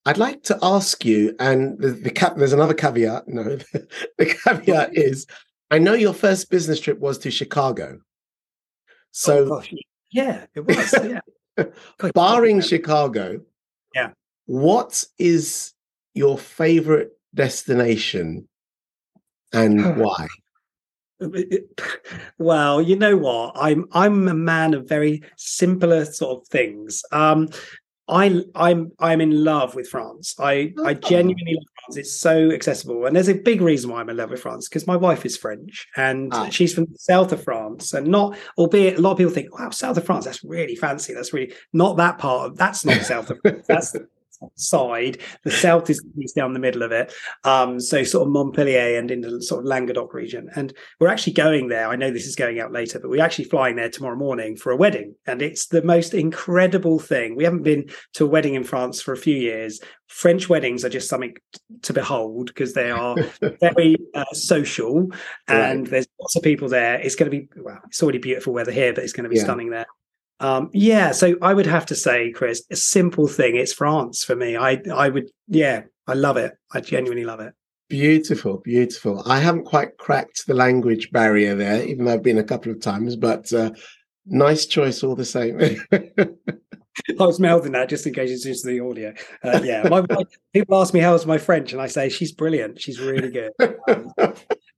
I'd 0.06 0.18
like 0.18 0.44
to 0.44 0.58
ask 0.64 1.06
you, 1.06 1.36
and 1.40 1.80
the, 1.80 1.92
the 1.92 2.34
there's 2.36 2.54
another 2.54 2.74
caveat. 2.74 3.28
No, 3.28 3.44
the, 4.18 4.36
caveat 4.46 4.98
is, 4.98 5.28
I 5.70 5.78
know 5.78 5.94
your 5.94 6.14
first 6.14 6.50
business 6.50 6.80
trip 6.80 7.00
was 7.00 7.18
to 7.20 7.32
Chicago. 7.32 8.00
So, 9.12 9.56
oh, 9.56 9.64
yeah, 10.12 10.46
it 10.56 10.66
was. 10.66 10.96
Yeah. 11.58 11.66
barring 12.14 12.62
Chicago, 12.62 13.42
yeah, 13.94 14.12
what 14.46 15.04
is 15.20 15.74
your 16.14 16.38
favorite 16.38 17.10
destination 17.36 18.48
and 19.52 19.98
why? 19.98 20.28
Well, 22.38 22.82
you 22.82 22.96
know 22.96 23.16
what? 23.16 23.52
I'm 23.56 23.86
I'm 23.92 24.28
a 24.28 24.34
man 24.34 24.74
of 24.74 24.90
very 24.90 25.22
simpler 25.38 26.06
sort 26.06 26.42
of 26.42 26.48
things. 26.48 27.04
Um, 27.12 27.50
I 28.08 28.44
I'm 28.56 28.92
I'm 29.00 29.22
in 29.22 29.44
love 29.44 29.76
with 29.76 29.88
France. 29.88 30.36
I 30.40 30.74
oh. 30.78 30.86
I 30.86 30.96
genuinely 30.96 31.54
love 31.54 31.66
France. 31.80 31.98
It's 31.98 32.18
so 32.18 32.52
accessible, 32.52 33.06
and 33.06 33.16
there's 33.16 33.30
a 33.30 33.36
big 33.36 33.62
reason 33.62 33.92
why 33.92 34.02
I'm 34.02 34.10
in 34.10 34.18
love 34.18 34.32
with 34.32 34.42
France 34.42 34.68
because 34.68 34.88
my 34.88 34.96
wife 34.96 35.26
is 35.26 35.38
French 35.38 35.88
and 35.96 36.34
oh. 36.34 36.50
she's 36.50 36.74
from 36.74 36.86
the 36.86 36.98
south 36.98 37.32
of 37.32 37.44
France, 37.44 37.94
and 37.94 38.08
not 38.08 38.38
albeit 38.58 38.98
a 38.98 39.02
lot 39.02 39.12
of 39.12 39.18
people 39.18 39.34
think, 39.34 39.58
wow, 39.58 39.70
south 39.70 39.98
of 39.98 40.06
France, 40.06 40.26
that's 40.26 40.44
really 40.44 40.76
fancy. 40.76 41.14
That's 41.14 41.32
really 41.32 41.54
not 41.74 41.98
that 41.98 42.18
part 42.18 42.52
of 42.52 42.58
that's 42.58 42.84
not 42.84 43.02
south 43.04 43.30
of 43.30 43.40
France. 43.42 43.66
That's 43.68 43.96
side. 44.56 45.20
The 45.44 45.52
south 45.52 45.90
is, 45.90 46.02
down 46.36 46.54
the 46.54 46.60
middle 46.60 46.84
of 46.84 46.92
it. 46.92 47.14
Um, 47.44 47.80
so 47.80 48.04
sort 48.04 48.28
of 48.28 48.34
Montpellier 48.34 48.98
and 48.98 49.12
in 49.12 49.22
the 49.22 49.42
sort 49.42 49.60
of 49.60 49.66
Languedoc 49.66 50.14
region. 50.14 50.50
And 50.56 50.74
we're 51.00 51.08
actually 51.08 51.34
going 51.34 51.68
there. 51.68 51.88
I 51.88 51.96
know 51.96 52.12
this 52.12 52.28
is 52.28 52.36
going 52.36 52.60
out 52.60 52.72
later, 52.72 53.00
but 53.00 53.10
we're 53.10 53.24
actually 53.24 53.46
flying 53.46 53.76
there 53.76 53.90
tomorrow 53.90 54.16
morning 54.16 54.56
for 54.56 54.72
a 54.72 54.78
wedding. 54.78 55.16
And 55.26 55.42
it's 55.42 55.68
the 55.68 55.82
most 55.82 56.14
incredible 56.14 57.00
thing. 57.00 57.36
We 57.36 57.44
haven't 57.44 57.64
been 57.64 57.90
to 58.14 58.26
a 58.26 58.30
wedding 58.30 58.54
in 58.54 58.64
France 58.64 59.02
for 59.02 59.14
a 59.14 59.18
few 59.18 59.36
years. 59.36 59.80
French 60.08 60.50
weddings 60.50 60.84
are 60.84 60.90
just 60.90 61.10
something 61.10 61.36
to 61.84 61.94
behold 61.94 62.48
because 62.48 62.74
they 62.74 62.92
are 62.92 63.16
very 63.62 63.96
uh, 64.14 64.26
social 64.34 65.10
and 65.48 65.82
right. 65.82 65.90
there's 65.90 66.08
lots 66.20 66.36
of 66.36 66.44
people 66.44 66.68
there. 66.68 67.00
It's 67.00 67.16
going 67.16 67.32
to 67.32 67.38
be, 67.38 67.48
well, 67.58 67.80
it's 67.88 68.04
already 68.04 68.20
beautiful 68.20 68.54
weather 68.54 68.72
here, 68.72 68.94
but 68.94 69.04
it's 69.04 69.14
going 69.14 69.24
to 69.24 69.30
be 69.30 69.38
yeah. 69.38 69.44
stunning 69.44 69.70
there. 69.70 69.86
Um, 70.42 70.72
yeah, 70.74 71.12
so 71.12 71.36
I 71.42 71.54
would 71.54 71.68
have 71.68 71.86
to 71.86 71.96
say, 71.96 72.32
Chris, 72.32 72.64
a 72.72 72.76
simple 72.76 73.28
thing. 73.28 73.56
It's 73.56 73.74
France 73.74 74.24
for 74.24 74.36
me. 74.36 74.58
I 74.58 74.82
I 74.94 75.10
would, 75.10 75.30
yeah, 75.48 75.84
I 76.08 76.14
love 76.14 76.36
it. 76.36 76.54
I 76.74 76.82
genuinely 76.82 77.26
love 77.26 77.40
it. 77.40 77.54
Beautiful, 77.90 78.58
beautiful. 78.58 79.22
I 79.28 79.40
haven't 79.40 79.66
quite 79.66 79.98
cracked 79.98 80.48
the 80.48 80.56
language 80.56 81.12
barrier 81.12 81.54
there, 81.56 81.84
even 81.84 82.06
though 82.06 82.14
I've 82.14 82.24
been 82.24 82.40
a 82.40 82.44
couple 82.44 82.72
of 82.72 82.82
times, 82.82 83.16
but 83.16 83.54
uh, 83.54 83.72
nice 84.26 84.66
choice 84.66 85.04
all 85.04 85.16
the 85.16 85.26
same. 85.26 85.60
I 87.20 87.26
was 87.26 87.40
mouthing 87.40 87.72
that 87.74 87.90
just 87.90 88.06
in 88.08 88.14
case 88.14 88.32
it's 88.32 88.44
just 88.44 88.66
the 88.66 88.80
audio. 88.80 89.14
Uh, 89.44 89.62
yeah, 89.64 89.88
my, 89.88 90.02
my, 90.02 90.24
people 90.54 90.80
ask 90.80 90.94
me 90.94 91.00
how's 91.00 91.26
my 91.26 91.38
French, 91.38 91.74
and 91.74 91.82
I 91.82 91.88
say 91.88 92.10
she's 92.10 92.32
brilliant. 92.32 92.82
She's 92.82 93.00
really 93.00 93.30
good. 93.30 93.52
Um, 93.88 94.14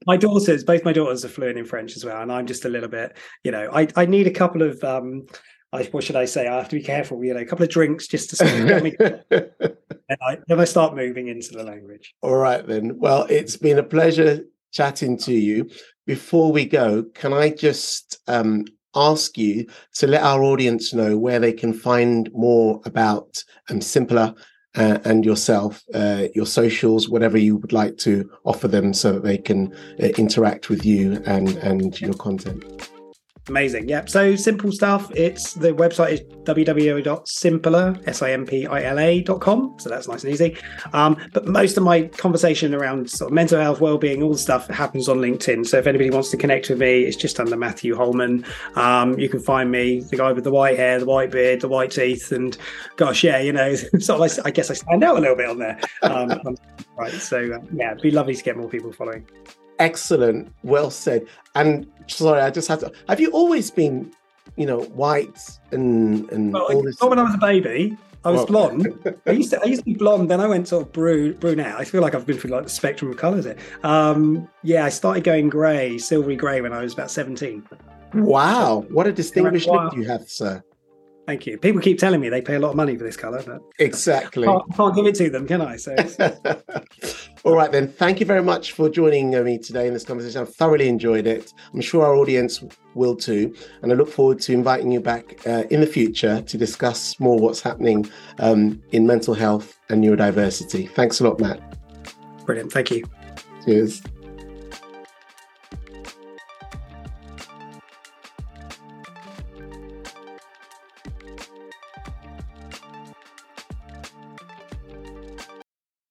my 0.06 0.18
daughters, 0.18 0.64
both 0.64 0.84
my 0.84 0.94
daughters, 0.94 1.26
are 1.26 1.30
fluent 1.30 1.58
in 1.58 1.66
French 1.66 1.96
as 1.96 2.06
well, 2.06 2.22
and 2.22 2.32
I'm 2.32 2.46
just 2.46 2.66
a 2.66 2.70
little 2.70 2.90
bit, 2.90 3.18
you 3.44 3.52
know, 3.52 3.70
I 3.74 3.88
I 3.96 4.06
need 4.06 4.28
a 4.28 4.32
couple 4.32 4.62
of 4.62 4.84
um, 4.84 5.26
I, 5.74 5.84
what 5.86 6.04
should 6.04 6.16
I 6.16 6.26
say? 6.26 6.48
I 6.48 6.58
have 6.58 6.70
to 6.70 6.76
be 6.76 6.84
careful, 6.84 7.24
you 7.24 7.34
know, 7.34 7.40
a 7.40 7.46
couple 7.46 7.64
of 7.64 7.70
drinks 7.70 8.08
just 8.08 8.30
to 8.30 8.46
get 8.46 8.84
me. 8.84 8.96
and 9.00 10.20
I, 10.22 10.38
then 10.48 10.60
I 10.60 10.66
start 10.66 10.96
moving 10.96 11.30
into 11.30 11.52
the 11.52 11.64
language. 11.64 12.14
All 12.22 12.36
right, 12.36 12.66
then. 12.66 13.00
Well, 13.00 13.26
it's 13.28 13.58
been 13.58 13.80
a 13.80 13.84
pleasure 13.84 14.46
chatting 14.72 15.18
to 15.20 15.34
you. 15.34 15.72
Before 16.06 16.52
we 16.52 16.66
go, 16.66 17.04
can 17.16 17.34
I 17.34 17.50
just 17.50 18.20
um, 18.28 18.66
ask 18.96 19.38
you 19.38 19.68
to 19.96 20.08
let 20.08 20.24
our 20.24 20.44
audience 20.44 20.94
know 20.94 21.18
where 21.18 21.40
they 21.40 21.54
can 21.54 21.74
find 21.74 22.32
more 22.34 22.82
about 22.86 23.44
um, 23.70 23.80
Simpila 23.80 24.36
uh, 24.76 25.00
and 25.06 25.26
yourself, 25.26 25.84
uh, 25.94 26.28
your 26.34 26.46
socials, 26.46 27.10
whatever 27.10 27.38
you 27.38 27.56
would 27.58 27.74
like 27.74 27.98
to 27.98 28.30
offer 28.44 28.68
them 28.68 28.94
so 28.94 29.14
that 29.14 29.24
they 29.24 29.38
can 29.38 29.74
uh, 30.02 30.08
interact 30.18 30.70
with 30.70 30.86
you 30.86 31.22
and, 31.26 31.50
and 31.58 32.00
your 32.02 32.14
content? 32.14 32.93
Amazing. 33.50 33.90
Yep. 33.90 34.10
So 34.10 34.38
simple 34.38 34.72
stuff. 34.72 35.12
It's 35.16 35.54
the 35.54 35.74
website 35.74 36.12
is 36.14 36.22
www.simpila, 36.46 38.08
S-I-M-P-I-L-A.com. 38.08 39.76
So 39.80 39.90
that's 39.90 40.08
nice 40.08 40.24
and 40.24 40.34
easy. 40.34 40.58
Um, 40.94 41.18
but 41.34 41.46
most 41.46 41.76
of 41.76 41.84
my 41.84 42.04
conversation 42.04 42.74
around 42.74 43.10
sort 43.10 43.32
of 43.32 43.36
mental 43.36 43.60
health, 43.60 43.82
well-being, 43.82 44.24
all 44.24 44.32
the 44.32 44.38
stuff 44.38 44.68
happens 44.70 45.10
on 45.10 45.18
LinkedIn. 45.18 45.68
So 45.68 45.78
if 45.78 45.88
anybody 45.88 46.10
wants 46.10 46.32
to 46.32 46.38
connect 46.38 46.70
with 46.70 46.80
me, 46.80 47.04
it's 47.04 47.18
just 47.18 47.38
under 47.38 47.58
Matthew 47.58 47.98
Holman. 47.98 48.46
Um, 48.76 49.20
you 49.20 49.28
can 49.28 49.42
find 49.42 49.70
me, 49.70 50.00
the 50.00 50.16
guy 50.16 50.32
with 50.32 50.46
the 50.46 50.52
white 50.52 50.78
hair, 50.78 51.00
the 51.00 51.06
white 51.06 51.32
beard, 51.32 51.60
the 51.60 51.68
white 51.68 51.92
teeth, 51.92 52.32
and 52.32 52.58
gosh, 52.96 53.26
yeah, 53.26 53.40
you 53.40 53.52
know, 53.52 53.76
sort 54.00 54.22
of, 54.22 54.46
I 54.46 54.52
guess 54.52 54.72
I 54.72 54.76
stand 54.76 55.04
out 55.04 55.18
a 55.18 55.20
little 55.20 55.36
bit 55.36 55.50
on 55.50 55.60
there. 55.60 55.80
Um, 56.02 56.56
right. 56.98 57.12
So 57.12 57.40
uh, 57.40 57.60
yeah, 57.74 57.92
it'd 57.92 58.04
be 58.04 58.12
lovely 58.12 58.36
to 58.36 58.44
get 58.44 58.56
more 58.56 58.70
people 58.70 58.94
following. 58.94 59.28
Excellent. 59.80 60.54
Well 60.64 60.90
said. 60.90 61.26
And 61.56 61.88
sorry, 62.08 62.42
I 62.42 62.50
just 62.50 62.68
had 62.68 62.80
to. 62.82 62.92
Have 63.10 63.20
you 63.20 63.32
always 63.32 63.72
been, 63.72 64.12
you 64.56 64.66
know, 64.66 64.82
white 64.82 65.40
and 65.72 66.30
and 66.32 66.54
well, 66.54 66.64
all 66.64 66.84
this? 66.84 67.00
When 67.02 67.20
I 67.20 67.24
was 67.24 67.36
a 67.36 67.40
baby. 67.40 67.98
I 68.26 68.30
was 68.30 68.50
well, 68.50 68.70
blonde. 68.70 69.18
I 69.28 69.32
used 69.32 69.50
to 69.50 69.62
I 69.62 69.66
used 69.66 69.82
to 69.82 69.86
be 69.86 69.96
blonde. 69.96 70.32
Then 70.32 70.40
I 70.40 70.48
went 70.48 70.68
sort 70.70 70.86
of 70.86 70.94
bru- 70.94 71.34
brunette. 71.34 71.76
I 71.76 71.84
feel 71.84 72.02
like 72.02 72.16
I've 72.16 72.26
been 72.26 72.38
through 72.38 72.52
like 72.52 72.64
the 72.64 72.70
spectrum 72.70 73.12
of 73.12 73.18
colours 73.18 73.44
here. 73.46 73.58
Um, 73.84 74.48
yeah, 74.64 74.86
I 74.86 74.90
started 74.90 75.26
going 75.26 75.50
grey, 75.50 75.98
silvery 75.98 76.38
grey 76.38 76.62
when 76.62 76.72
I 76.72 76.82
was 76.82 76.94
about 76.94 77.12
seventeen. 77.12 77.68
Wow, 78.14 78.86
what 78.90 79.08
a 79.08 79.12
distinguished 79.12 79.68
look 79.68 79.94
you 79.96 80.04
have, 80.06 80.30
sir. 80.30 80.64
Thank 81.26 81.46
you. 81.46 81.58
People 81.58 81.82
keep 81.82 82.00
telling 82.00 82.20
me 82.20 82.28
they 82.28 82.42
pay 82.42 82.56
a 82.56 82.60
lot 82.60 82.72
of 82.72 82.76
money 82.76 82.98
for 82.98 83.04
this 83.06 83.16
colour, 83.16 83.42
but 83.46 83.62
exactly, 83.80 84.46
I 84.46 84.52
can't, 84.52 84.76
can't 84.76 84.96
give 84.96 85.06
it 85.06 85.16
to 85.16 85.30
them, 85.30 85.48
can 85.48 85.62
I? 85.62 85.78
So, 85.78 85.96
all 87.46 87.56
right 87.56 87.72
then. 87.72 87.88
Thank 87.88 88.20
you 88.20 88.26
very 88.26 88.44
much 88.44 88.74
for 88.74 88.90
joining 88.90 89.34
uh, 89.36 89.42
me 89.42 89.58
today 89.58 89.88
in 89.88 89.94
this 89.94 90.04
conversation. 90.04 90.42
I've 90.42 90.54
thoroughly 90.54 90.90
enjoyed 90.90 91.26
it. 91.26 91.54
I'm 91.74 91.80
sure 91.80 92.04
our 92.04 92.16
audience 92.16 92.62
will 92.94 93.16
too, 93.16 93.56
and 93.82 93.92
I 93.92 93.96
look 93.96 94.10
forward 94.10 94.42
to 94.42 94.54
inviting 94.54 94.92
you 94.92 95.00
back 95.00 95.48
uh, 95.48 95.64
in 95.70 95.80
the 95.80 95.88
future 95.88 96.42
to 96.42 96.58
discuss 96.58 97.18
more 97.22 97.40
what's 97.40 97.62
happening 97.62 98.10
um, 98.40 98.82
in 98.92 99.08
mental 99.08 99.34
health 99.34 99.80
and 99.90 100.04
neurodiversity. 100.04 100.92
Thanks 100.92 101.22
a 101.22 101.24
lot, 101.24 101.40
Matt. 101.40 101.62
Brilliant. 102.46 102.74
Thank 102.74 102.92
you. 102.92 103.04
Cheers. 103.64 104.02